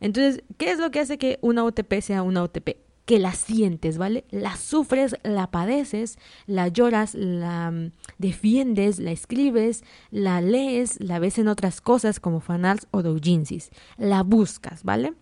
Entonces, 0.00 0.42
¿qué 0.56 0.70
es 0.70 0.78
lo 0.78 0.90
que 0.90 1.00
hace 1.00 1.18
que 1.18 1.38
una 1.42 1.64
OTP 1.64 2.00
sea 2.00 2.22
una 2.22 2.42
OTP? 2.42 2.76
Que 3.04 3.18
la 3.18 3.32
sientes, 3.32 3.96
¿vale? 3.96 4.24
La 4.30 4.56
sufres, 4.56 5.16
la 5.22 5.50
padeces, 5.50 6.18
la 6.46 6.68
lloras, 6.68 7.14
la 7.14 7.70
mm, 7.70 7.92
defiendes, 8.18 8.98
la 8.98 9.12
escribes, 9.12 9.82
la 10.10 10.40
lees, 10.40 11.00
la 11.00 11.18
ves 11.18 11.38
en 11.38 11.48
otras 11.48 11.80
cosas 11.80 12.20
como 12.20 12.40
fanarts 12.40 12.86
o 12.90 13.02
doujinsis. 13.02 13.70
La 13.96 14.22
buscas, 14.22 14.84
¿vale? 14.84 15.14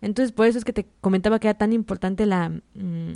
Entonces, 0.00 0.32
por 0.32 0.46
eso 0.46 0.58
es 0.58 0.64
que 0.64 0.72
te 0.72 0.86
comentaba 1.00 1.38
que 1.38 1.48
era 1.48 1.58
tan 1.58 1.72
importante 1.72 2.26
la... 2.26 2.48
Mm, 2.74 3.12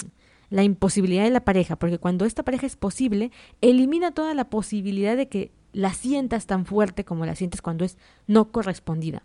la 0.52 0.62
imposibilidad 0.62 1.24
de 1.24 1.30
la 1.30 1.46
pareja, 1.46 1.76
porque 1.76 1.98
cuando 1.98 2.26
esta 2.26 2.42
pareja 2.42 2.66
es 2.66 2.76
posible, 2.76 3.32
elimina 3.62 4.12
toda 4.12 4.34
la 4.34 4.50
posibilidad 4.50 5.16
de 5.16 5.26
que 5.26 5.50
la 5.72 5.94
sientas 5.94 6.46
tan 6.46 6.66
fuerte 6.66 7.06
como 7.06 7.24
la 7.24 7.34
sientes 7.34 7.62
cuando 7.62 7.86
es 7.86 7.96
no 8.26 8.52
correspondida. 8.52 9.22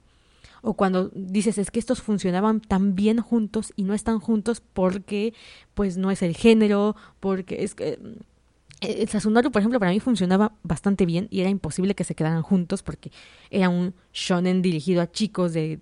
O 0.67 0.73
cuando 0.73 1.09
dices 1.15 1.57
es 1.57 1.71
que 1.71 1.79
estos 1.79 2.01
funcionaban 2.01 2.59
tan 2.59 2.93
bien 2.93 3.21
juntos 3.21 3.71
y 3.77 3.83
no 3.83 3.93
están 3.93 4.19
juntos 4.19 4.61
porque 4.73 5.33
pues 5.73 5.95
no 5.95 6.11
es 6.11 6.21
el 6.21 6.35
género, 6.35 6.97
porque 7.21 7.63
es 7.63 7.73
que 7.73 7.97
mm, 7.97 8.19
el 8.81 9.07
Sasunaru, 9.07 9.49
por 9.49 9.61
ejemplo, 9.61 9.79
para 9.79 9.93
mí 9.93 10.01
funcionaba 10.01 10.57
bastante 10.63 11.05
bien 11.05 11.29
y 11.31 11.39
era 11.39 11.49
imposible 11.49 11.95
que 11.95 12.03
se 12.03 12.15
quedaran 12.15 12.41
juntos 12.41 12.83
porque 12.83 13.13
era 13.49 13.69
un 13.69 13.93
shonen 14.11 14.61
dirigido 14.61 15.01
a 15.01 15.09
chicos 15.09 15.53
de 15.53 15.79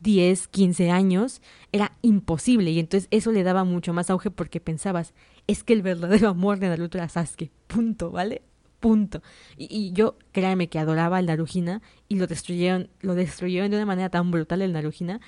10, 0.00 0.48
15 0.48 0.90
años, 0.90 1.42
era 1.70 1.92
imposible 2.00 2.70
y 2.70 2.78
entonces 2.78 3.08
eso 3.10 3.30
le 3.30 3.42
daba 3.42 3.64
mucho 3.64 3.92
más 3.92 4.08
auge 4.08 4.30
porque 4.30 4.58
pensabas, 4.58 5.12
es 5.46 5.64
que 5.64 5.74
el 5.74 5.82
verdadero 5.82 6.30
amor 6.30 6.60
de 6.60 6.68
Naruto 6.68 6.96
era 6.96 7.10
Sasuke, 7.10 7.50
punto, 7.66 8.10
¿vale? 8.10 8.40
Punto. 8.80 9.22
Y, 9.56 9.92
yo, 9.92 10.16
créanme 10.32 10.68
que 10.68 10.78
adoraba 10.78 11.18
al 11.18 11.26
Narujina 11.26 11.82
y 12.08 12.16
lo 12.16 12.26
destruyeron, 12.26 12.88
lo 13.00 13.14
destruyeron 13.14 13.70
de 13.70 13.76
una 13.76 13.86
manera 13.86 14.08
tan 14.08 14.30
brutal 14.30 14.62
el 14.62 14.72
Narujina 14.72 15.20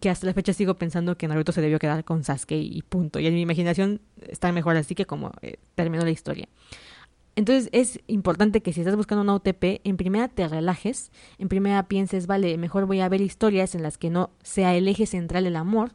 que 0.00 0.10
hasta 0.10 0.26
la 0.26 0.32
fecha 0.32 0.52
sigo 0.52 0.74
pensando 0.74 1.18
que 1.18 1.28
Naruto 1.28 1.52
se 1.52 1.60
debió 1.60 1.78
quedar 1.78 2.04
con 2.04 2.24
Sasuke 2.24 2.52
y 2.52 2.82
punto. 2.82 3.18
Y 3.18 3.26
en 3.26 3.34
mi 3.34 3.40
imaginación 3.40 4.00
está 4.28 4.52
mejor 4.52 4.76
así 4.76 4.94
que 4.94 5.06
como 5.06 5.32
eh, 5.42 5.56
terminó 5.74 6.04
la 6.04 6.10
historia. 6.10 6.48
Entonces 7.36 7.68
es 7.72 8.00
importante 8.06 8.60
que 8.60 8.72
si 8.72 8.80
estás 8.80 8.96
buscando 8.96 9.22
una 9.22 9.34
OTP, 9.34 9.80
en 9.82 9.96
primera 9.96 10.28
te 10.28 10.46
relajes, 10.46 11.10
en 11.38 11.48
primera 11.48 11.88
pienses, 11.88 12.26
vale, 12.26 12.56
mejor 12.58 12.86
voy 12.86 13.00
a 13.00 13.08
ver 13.08 13.20
historias 13.20 13.74
en 13.74 13.82
las 13.82 13.98
que 13.98 14.10
no 14.10 14.30
sea 14.42 14.74
el 14.76 14.86
eje 14.86 15.06
central 15.06 15.46
el 15.46 15.56
amor, 15.56 15.92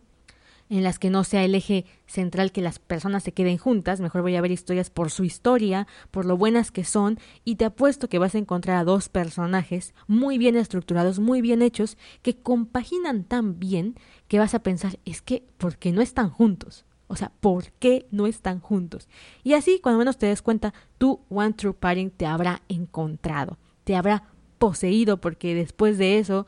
en 0.69 0.83
las 0.83 0.99
que 0.99 1.09
no 1.09 1.23
sea 1.23 1.43
el 1.43 1.55
eje 1.55 1.85
central 2.05 2.51
que 2.51 2.61
las 2.61 2.79
personas 2.79 3.23
se 3.23 3.31
queden 3.31 3.57
juntas, 3.57 3.99
mejor 3.99 4.21
voy 4.21 4.35
a 4.35 4.41
ver 4.41 4.51
historias 4.51 4.89
por 4.89 5.09
su 5.09 5.23
historia, 5.23 5.87
por 6.11 6.25
lo 6.25 6.37
buenas 6.37 6.71
que 6.71 6.83
son, 6.83 7.19
y 7.43 7.55
te 7.55 7.65
apuesto 7.65 8.07
que 8.07 8.19
vas 8.19 8.35
a 8.35 8.37
encontrar 8.37 8.77
a 8.77 8.83
dos 8.83 9.09
personajes 9.09 9.93
muy 10.07 10.37
bien 10.37 10.55
estructurados, 10.55 11.19
muy 11.19 11.41
bien 11.41 11.61
hechos, 11.61 11.97
que 12.21 12.37
compaginan 12.37 13.23
tan 13.23 13.59
bien 13.59 13.95
que 14.27 14.39
vas 14.39 14.53
a 14.53 14.63
pensar, 14.63 14.99
es 15.05 15.21
que, 15.21 15.43
¿por 15.57 15.77
qué 15.77 15.91
no 15.91 16.01
están 16.01 16.29
juntos? 16.29 16.85
O 17.07 17.15
sea, 17.15 17.31
¿por 17.39 17.71
qué 17.79 18.05
no 18.11 18.27
están 18.27 18.59
juntos? 18.59 19.09
Y 19.43 19.53
así, 19.53 19.79
cuando 19.79 19.97
menos 19.97 20.19
te 20.19 20.27
des 20.27 20.43
cuenta, 20.43 20.75
tu 20.99 21.21
One 21.29 21.53
True 21.53 21.73
Paring 21.73 22.11
te 22.11 22.27
habrá 22.27 22.61
encontrado, 22.69 23.57
te 23.83 23.95
habrá 23.95 24.25
poseído, 24.59 25.19
porque 25.19 25.55
después 25.55 25.97
de 25.97 26.19
eso, 26.19 26.45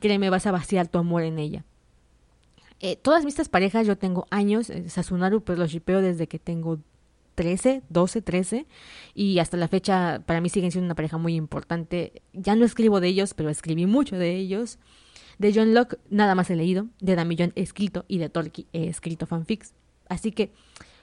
créeme, 0.00 0.30
vas 0.30 0.46
a 0.46 0.52
vaciar 0.52 0.88
tu 0.88 0.98
amor 0.98 1.24
en 1.24 1.38
ella. 1.38 1.64
Eh, 2.80 2.96
todas 2.96 3.24
mis 3.24 3.36
parejas, 3.48 3.86
yo 3.86 3.98
tengo 3.98 4.26
años, 4.30 4.70
eh, 4.70 4.88
Sasunaru 4.88 5.42
pues 5.42 5.58
lo 5.58 5.66
shipeo 5.66 6.00
desde 6.00 6.28
que 6.28 6.38
tengo 6.38 6.78
13, 7.34 7.82
12, 7.88 8.22
13 8.22 8.66
y 9.14 9.38
hasta 9.38 9.56
la 9.56 9.68
fecha 9.68 10.22
para 10.26 10.40
mí 10.40 10.48
siguen 10.48 10.70
siendo 10.70 10.86
una 10.86 10.94
pareja 10.94 11.18
muy 11.18 11.34
importante. 11.34 12.22
Ya 12.32 12.56
no 12.56 12.64
escribo 12.64 13.00
de 13.00 13.08
ellos, 13.08 13.34
pero 13.34 13.48
escribí 13.48 13.86
mucho 13.86 14.16
de 14.16 14.36
ellos. 14.36 14.78
De 15.38 15.52
John 15.54 15.72
Locke 15.72 15.98
nada 16.10 16.34
más 16.34 16.50
he 16.50 16.56
leído, 16.56 16.88
de 17.00 17.14
Damillon 17.14 17.52
he 17.54 17.62
escrito 17.62 18.04
y 18.08 18.18
de 18.18 18.28
Tolkien 18.28 18.66
he 18.72 18.88
escrito 18.88 19.26
fanfics. 19.26 19.72
Así 20.08 20.32
que 20.32 20.50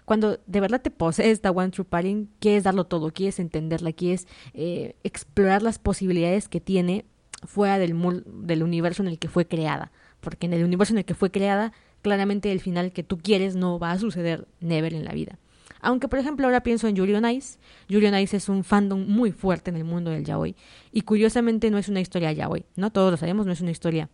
cuando 0.04 0.40
de 0.46 0.60
verdad 0.60 0.82
te 0.82 0.92
posee 0.92 1.32
esta 1.32 1.52
One 1.52 1.72
True 1.72 1.86
Paring, 1.86 2.30
quieres 2.40 2.64
darlo 2.64 2.86
todo, 2.86 3.12
quieres 3.12 3.40
entenderla, 3.40 3.94
quieres 3.94 4.28
eh, 4.54 4.96
explorar 5.04 5.62
las 5.62 5.80
posibilidades 5.80 6.50
que 6.50 6.60
tiene 6.60 7.06
fuera 7.46 7.80
del, 7.80 7.96
del 8.26 8.64
universo 8.64 9.04
en 9.04 9.08
el 9.08 9.20
que 9.20 9.30
fue 9.30 9.48
creada 9.48 9.92
porque 10.26 10.48
en 10.48 10.54
el 10.54 10.66
universo 10.66 10.94
en 10.94 10.98
el 10.98 11.06
que 11.06 11.14
fue 11.14 11.32
creada, 11.32 11.72
claramente 12.02 12.52
el 12.52 12.60
final 12.60 12.92
que 12.92 13.04
tú 13.04 13.18
quieres 13.18 13.56
no 13.56 13.80
va 13.80 13.92
a 13.92 14.00
suceder 14.00 14.46
never 14.60 14.94
en 14.94 15.06
la 15.06 15.14
vida. 15.14 15.40
Aunque, 15.82 16.08
por 16.08 16.20
ejemplo, 16.20 16.48
ahora 16.48 16.64
pienso 16.64 16.88
en 16.88 16.96
Yuri 16.96 17.14
on 17.14 17.30
Ice. 17.30 17.60
Yuri 17.88 18.08
Ice 18.18 18.38
es 18.38 18.50
un 18.50 18.64
fandom 18.64 19.08
muy 19.08 19.32
fuerte 19.32 19.70
en 19.70 19.78
el 19.78 19.84
mundo 19.84 20.10
del 20.12 20.26
yaoi. 20.26 20.56
Y 20.92 21.02
curiosamente 21.02 21.70
no 21.70 21.78
es 21.78 21.88
una 21.88 22.02
historia 22.02 22.32
yaoi, 22.32 22.66
¿no? 22.76 22.92
Todos 22.92 23.12
lo 23.12 23.18
sabemos, 23.18 23.46
no 23.46 23.52
es 23.52 23.62
una 23.62 23.72
historia 23.72 24.10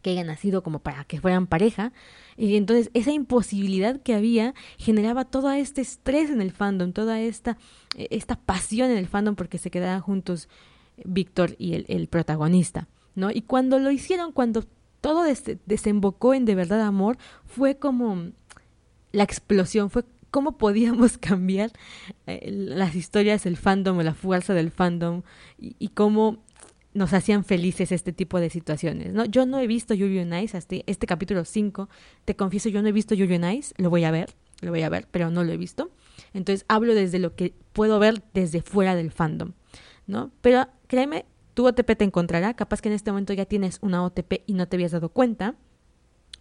que 0.00 0.10
haya 0.10 0.24
nacido 0.24 0.62
como 0.62 0.78
para 0.78 1.04
que 1.04 1.20
fueran 1.20 1.46
pareja. 1.46 1.92
Y 2.36 2.56
entonces 2.56 2.90
esa 2.94 3.12
imposibilidad 3.12 4.00
que 4.00 4.14
había 4.14 4.54
generaba 4.78 5.24
todo 5.24 5.50
este 5.50 5.82
estrés 5.82 6.30
en 6.30 6.40
el 6.40 6.50
fandom, 6.50 6.92
toda 6.92 7.20
esta, 7.20 7.58
esta 7.96 8.36
pasión 8.36 8.90
en 8.90 8.96
el 8.96 9.06
fandom 9.06 9.34
porque 9.34 9.58
se 9.58 9.70
quedaban 9.70 10.00
juntos 10.00 10.48
Víctor 11.04 11.56
y 11.58 11.74
el, 11.74 11.84
el 11.88 12.06
protagonista. 12.08 12.88
¿no? 13.16 13.30
Y 13.30 13.42
cuando 13.42 13.78
lo 13.78 13.90
hicieron, 13.90 14.30
cuando 14.32 14.64
todo 15.06 15.22
desembocó 15.66 16.34
en 16.34 16.46
de 16.46 16.56
verdad 16.56 16.80
amor, 16.80 17.16
fue 17.44 17.78
como 17.78 18.32
la 19.12 19.22
explosión, 19.22 19.88
fue 19.88 20.02
cómo 20.32 20.58
podíamos 20.58 21.16
cambiar 21.18 21.70
eh, 22.26 22.50
las 22.50 22.96
historias, 22.96 23.46
el 23.46 23.56
fandom, 23.56 24.00
la 24.00 24.14
fuerza 24.14 24.52
del 24.52 24.72
fandom 24.72 25.22
y, 25.58 25.90
cómo 25.90 26.42
nos 26.92 27.12
hacían 27.12 27.44
felices 27.44 27.92
este 27.92 28.12
tipo 28.12 28.40
de 28.40 28.50
situaciones, 28.50 29.12
¿no? 29.12 29.26
Yo 29.26 29.46
no 29.46 29.60
he 29.60 29.68
visto 29.68 29.94
Yuri 29.94 30.18
on 30.18 30.34
Ice 30.34 30.56
hasta 30.56 30.74
este 30.86 31.06
capítulo 31.06 31.44
5, 31.44 31.88
te 32.24 32.34
confieso, 32.34 32.68
yo 32.68 32.82
no 32.82 32.88
he 32.88 32.92
visto 32.92 33.14
Yuri 33.14 33.36
on 33.36 33.44
Ice, 33.52 33.74
lo 33.76 33.90
voy 33.90 34.02
a 34.02 34.10
ver, 34.10 34.34
lo 34.60 34.72
voy 34.72 34.82
a 34.82 34.88
ver, 34.88 35.06
pero 35.12 35.30
no 35.30 35.44
lo 35.44 35.52
he 35.52 35.56
visto. 35.56 35.92
Entonces 36.34 36.66
hablo 36.66 36.96
desde 36.96 37.20
lo 37.20 37.36
que 37.36 37.54
puedo 37.72 38.00
ver 38.00 38.24
desde 38.34 38.60
fuera 38.60 38.96
del 38.96 39.12
fandom, 39.12 39.52
¿no? 40.08 40.32
Pero 40.40 40.66
créeme, 40.88 41.26
tu 41.56 41.66
OTP 41.66 41.96
te 41.96 42.04
encontrará, 42.04 42.52
capaz 42.52 42.82
que 42.82 42.90
en 42.90 42.94
este 42.94 43.10
momento 43.10 43.32
ya 43.32 43.46
tienes 43.46 43.78
una 43.80 44.04
OTP 44.04 44.42
y 44.44 44.52
no 44.52 44.68
te 44.68 44.76
habías 44.76 44.92
dado 44.92 45.08
cuenta, 45.08 45.54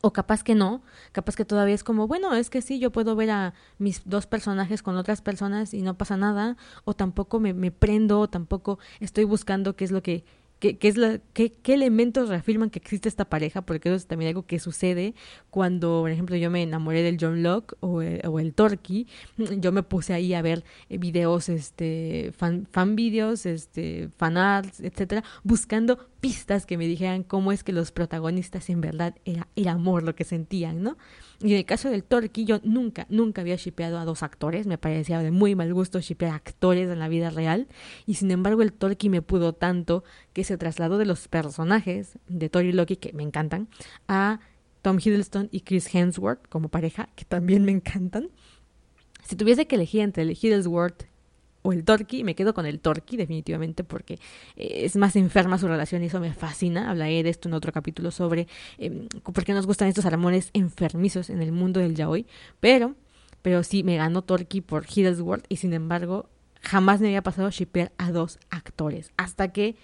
o 0.01 0.11
capaz 0.11 0.43
que 0.43 0.55
no, 0.55 0.83
capaz 1.13 1.37
que 1.37 1.45
todavía 1.45 1.73
es 1.73 1.85
como, 1.85 2.05
bueno, 2.05 2.35
es 2.35 2.49
que 2.49 2.61
sí, 2.61 2.79
yo 2.79 2.91
puedo 2.91 3.15
ver 3.15 3.31
a 3.31 3.53
mis 3.77 4.01
dos 4.03 4.27
personajes 4.27 4.83
con 4.83 4.97
otras 4.97 5.21
personas 5.21 5.73
y 5.73 5.83
no 5.83 5.97
pasa 5.97 6.17
nada, 6.17 6.57
o 6.83 6.95
tampoco 6.95 7.39
me, 7.39 7.53
me 7.53 7.71
prendo, 7.71 8.19
o 8.19 8.27
tampoco 8.27 8.77
estoy 8.99 9.23
buscando 9.23 9.77
qué 9.77 9.85
es 9.85 9.91
lo 9.91 10.03
que 10.03 10.25
¿Qué, 10.59 10.77
es 10.81 10.97
la, 10.97 11.19
qué, 11.33 11.53
elementos 11.67 12.29
reafirman 12.29 12.69
que 12.69 12.79
existe 12.79 13.09
esta 13.09 13.25
pareja? 13.25 13.61
Porque 13.61 13.89
eso 13.89 13.95
es 13.97 14.07
también 14.07 14.29
algo 14.29 14.45
que 14.45 14.57
sucede 14.59 15.13
cuando, 15.49 16.01
por 16.01 16.11
ejemplo, 16.11 16.35
yo 16.37 16.49
me 16.49 16.63
enamoré 16.63 17.03
del 17.03 17.17
John 17.19 17.43
Locke 17.43 17.75
o, 17.81 18.01
el, 18.01 18.25
o 18.25 18.39
el 18.39 18.53
Torquay. 18.53 19.05
Yo 19.59 19.71
me 19.71 19.83
puse 19.83 20.13
ahí 20.13 20.33
a 20.33 20.41
ver 20.41 20.63
eh, 20.89 20.97
videos, 20.97 21.49
este, 21.49 22.31
fan, 22.37 22.67
fan 22.71 22.95
videos, 22.95 23.45
este, 23.45 24.09
fan 24.17 24.37
arts, 24.37 24.79
etcétera, 24.79 25.23
buscando 25.43 26.09
que 26.67 26.77
me 26.77 26.87
dijeran 26.87 27.23
cómo 27.23 27.51
es 27.51 27.63
que 27.63 27.71
los 27.71 27.91
protagonistas 27.91 28.69
en 28.69 28.81
verdad 28.81 29.15
era 29.25 29.47
el 29.55 29.67
amor 29.67 30.03
lo 30.03 30.15
que 30.15 30.23
sentían, 30.23 30.81
¿no? 30.81 30.97
Y 31.39 31.51
en 31.51 31.57
el 31.57 31.65
caso 31.65 31.89
del 31.89 32.03
Torquí, 32.03 32.45
yo 32.45 32.59
nunca, 32.63 33.05
nunca 33.09 33.41
había 33.41 33.55
shipeado 33.55 33.99
a 33.99 34.05
dos 34.05 34.23
actores, 34.23 34.65
me 34.65 34.77
parecía 34.77 35.19
de 35.19 35.31
muy 35.31 35.55
mal 35.55 35.73
gusto 35.73 35.99
shipear 35.99 36.33
actores 36.33 36.89
en 36.89 36.99
la 36.99 37.09
vida 37.09 37.29
real, 37.29 37.67
y 38.05 38.15
sin 38.15 38.31
embargo 38.31 38.61
el 38.61 38.73
Torquí 38.73 39.09
me 39.09 39.21
pudo 39.21 39.53
tanto 39.53 40.03
que 40.33 40.43
se 40.43 40.57
trasladó 40.57 40.97
de 40.97 41.05
los 41.05 41.27
personajes 41.27 42.17
de 42.27 42.49
Tori 42.49 42.69
y 42.69 42.73
Loki, 42.73 42.95
que 42.95 43.13
me 43.13 43.23
encantan, 43.23 43.67
a 44.07 44.39
Tom 44.81 44.97
Hiddleston 44.99 45.49
y 45.51 45.61
Chris 45.61 45.93
Hemsworth 45.93 46.47
como 46.49 46.69
pareja, 46.69 47.09
que 47.15 47.25
también 47.25 47.65
me 47.65 47.71
encantan. 47.71 48.29
Si 49.23 49.35
tuviese 49.35 49.67
que 49.67 49.75
elegir 49.75 50.01
entre 50.01 50.23
el 50.23 50.37
o 51.65 51.73
el 51.73 51.83
Torqui, 51.83 52.23
me 52.23 52.35
quedo 52.35 52.53
con 52.53 52.67
el 52.67 52.79
Torqui 52.79 53.17
definitivamente 53.17 53.83
porque 53.83 54.19
eh, 54.55 54.81
es 54.85 54.95
más 54.97 55.15
enferma 55.15 55.57
su 55.57 55.67
relación 55.67 56.03
y 56.03 56.05
eso 56.05 56.19
me 56.19 56.31
fascina. 56.31 56.91
Hablaré 56.91 57.23
de 57.23 57.31
esto 57.31 57.49
en 57.49 57.55
otro 57.55 57.71
capítulo 57.71 58.11
sobre 58.11 58.47
eh, 58.77 59.07
por 59.23 59.43
qué 59.43 59.53
nos 59.53 59.65
gustan 59.65 59.87
estos 59.87 60.05
amores 60.05 60.51
enfermizos 60.53 61.31
en 61.31 61.41
el 61.41 61.51
mundo 61.51 61.79
del 61.79 61.95
yaoi, 61.95 62.27
pero 62.59 62.95
pero 63.41 63.63
sí 63.63 63.83
me 63.83 63.97
ganó 63.97 64.21
Torqui 64.21 64.61
por 64.61 64.85
Hiddlesworth 64.85 65.45
y 65.49 65.57
sin 65.57 65.73
embargo 65.73 66.29
jamás 66.61 67.01
me 67.01 67.07
había 67.07 67.23
pasado 67.23 67.49
shipper 67.49 67.91
a 67.97 68.11
dos 68.11 68.37
actores 68.51 69.11
hasta 69.17 69.51
que 69.51 69.75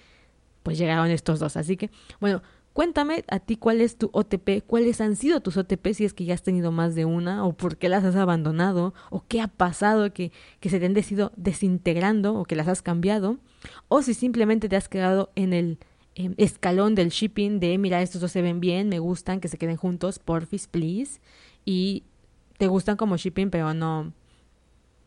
pues 0.62 0.78
llegaron 0.78 1.10
estos 1.10 1.40
dos. 1.40 1.58
Así 1.58 1.78
que 1.78 1.90
bueno, 2.20 2.44
Cuéntame 2.74 3.26
a 3.28 3.40
ti 3.40 3.58
cuál 3.58 3.82
es 3.82 3.98
tu 3.98 4.10
OTP, 4.14 4.64
cuáles 4.66 5.02
han 5.02 5.18
sido 5.18 5.42
tus 5.42 5.58
OTP 5.58 5.94
si 5.94 6.06
es 6.06 6.14
que 6.14 6.24
ya 6.24 6.34
has 6.34 6.42
tenido 6.44 6.72
más 6.72 6.96
de 6.96 7.04
una, 7.04 7.46
o 7.46 7.52
por 7.52 7.76
qué 7.76 7.90
las 7.90 8.06
has 8.06 8.16
abandonado, 8.16 8.94
o 9.10 9.26
qué 9.28 9.42
ha 9.42 9.48
pasado 9.48 10.14
que, 10.14 10.32
que 10.62 10.70
se 10.70 10.80
te 10.80 10.86
han 10.86 10.94
decidido 10.94 11.34
desintegrando, 11.36 12.34
o 12.34 12.46
que 12.46 12.56
las 12.56 12.70
has 12.70 12.82
cambiado, 12.82 13.38
o 13.90 14.02
si 14.02 14.14
simplemente 14.14 14.70
te 14.70 14.78
has 14.78 14.88
quedado 14.88 15.32
en 15.36 15.52
el 15.52 15.80
em, 16.16 16.34
escalón 16.38 16.96
del 16.96 17.10
shipping 17.10 17.60
de 17.60 17.78
mira, 17.78 18.02
estos 18.02 18.22
dos 18.22 18.32
se 18.32 18.42
ven 18.42 18.62
bien, 18.62 18.88
me 18.88 19.00
gustan, 19.00 19.42
que 19.42 19.50
se 19.50 19.58
queden 19.58 19.76
juntos, 19.76 20.20
porfis, 20.20 20.68
please, 20.68 21.20
y 21.66 22.04
te 22.58 22.68
gustan 22.68 22.96
como 22.96 23.18
shipping, 23.18 23.50
pero 23.50 23.74
no, 23.74 24.14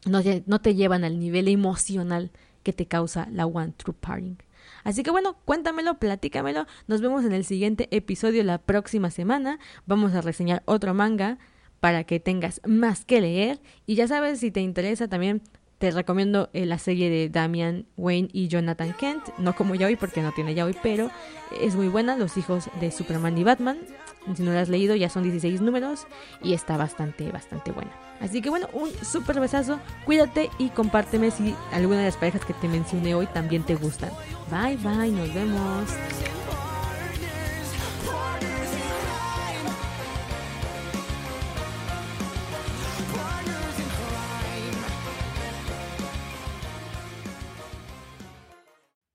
no, 0.04 0.20
no 0.44 0.60
te 0.60 0.74
llevan 0.74 1.02
al 1.02 1.18
nivel 1.18 1.48
emocional 1.48 2.30
que 2.62 2.74
te 2.74 2.84
causa 2.84 3.26
la 3.30 3.46
One 3.46 3.72
True 3.76 3.96
Parting. 3.98 4.36
Así 4.84 5.02
que 5.02 5.10
bueno, 5.10 5.36
cuéntamelo, 5.44 5.98
platícamelo. 5.98 6.66
Nos 6.86 7.00
vemos 7.00 7.24
en 7.24 7.32
el 7.32 7.44
siguiente 7.44 7.88
episodio 7.90 8.44
la 8.44 8.58
próxima 8.58 9.10
semana. 9.10 9.58
Vamos 9.86 10.14
a 10.14 10.20
reseñar 10.20 10.62
otro 10.66 10.94
manga 10.94 11.38
para 11.80 12.04
que 12.04 12.20
tengas 12.20 12.60
más 12.66 13.04
que 13.04 13.20
leer. 13.20 13.60
Y 13.86 13.94
ya 13.94 14.06
sabes, 14.06 14.40
si 14.40 14.50
te 14.50 14.60
interesa 14.60 15.08
también 15.08 15.42
te 15.78 15.90
recomiendo 15.90 16.50
eh, 16.52 16.66
la 16.66 16.78
serie 16.78 17.10
de 17.10 17.28
Damian 17.28 17.86
Wayne 17.96 18.28
y 18.32 18.48
Jonathan 18.48 18.94
Kent, 18.98 19.28
no 19.38 19.54
como 19.54 19.74
Yaoi 19.74 19.96
porque 19.96 20.22
no 20.22 20.32
tiene 20.32 20.54
Yaoi, 20.54 20.76
pero 20.82 21.10
es 21.60 21.74
muy 21.74 21.88
buena, 21.88 22.16
Los 22.16 22.36
hijos 22.36 22.70
de 22.80 22.90
Superman 22.90 23.36
y 23.38 23.44
Batman. 23.44 23.78
Si 24.34 24.42
no 24.42 24.52
la 24.52 24.62
has 24.62 24.70
leído, 24.70 24.96
ya 24.96 25.10
son 25.10 25.22
16 25.24 25.60
números 25.60 26.06
y 26.42 26.54
está 26.54 26.78
bastante, 26.78 27.30
bastante 27.30 27.72
buena. 27.72 27.90
Así 28.20 28.40
que 28.40 28.48
bueno, 28.48 28.68
un 28.72 28.90
súper 29.04 29.38
besazo, 29.38 29.80
cuídate 30.06 30.48
y 30.58 30.70
compárteme 30.70 31.30
si 31.30 31.54
alguna 31.72 31.98
de 31.98 32.06
las 32.06 32.16
parejas 32.16 32.44
que 32.44 32.54
te 32.54 32.68
mencioné 32.68 33.14
hoy 33.14 33.26
también 33.26 33.64
te 33.64 33.74
gustan. 33.74 34.10
Bye 34.50 34.78
bye, 34.78 35.10
nos 35.10 35.34
vemos. 35.34 35.90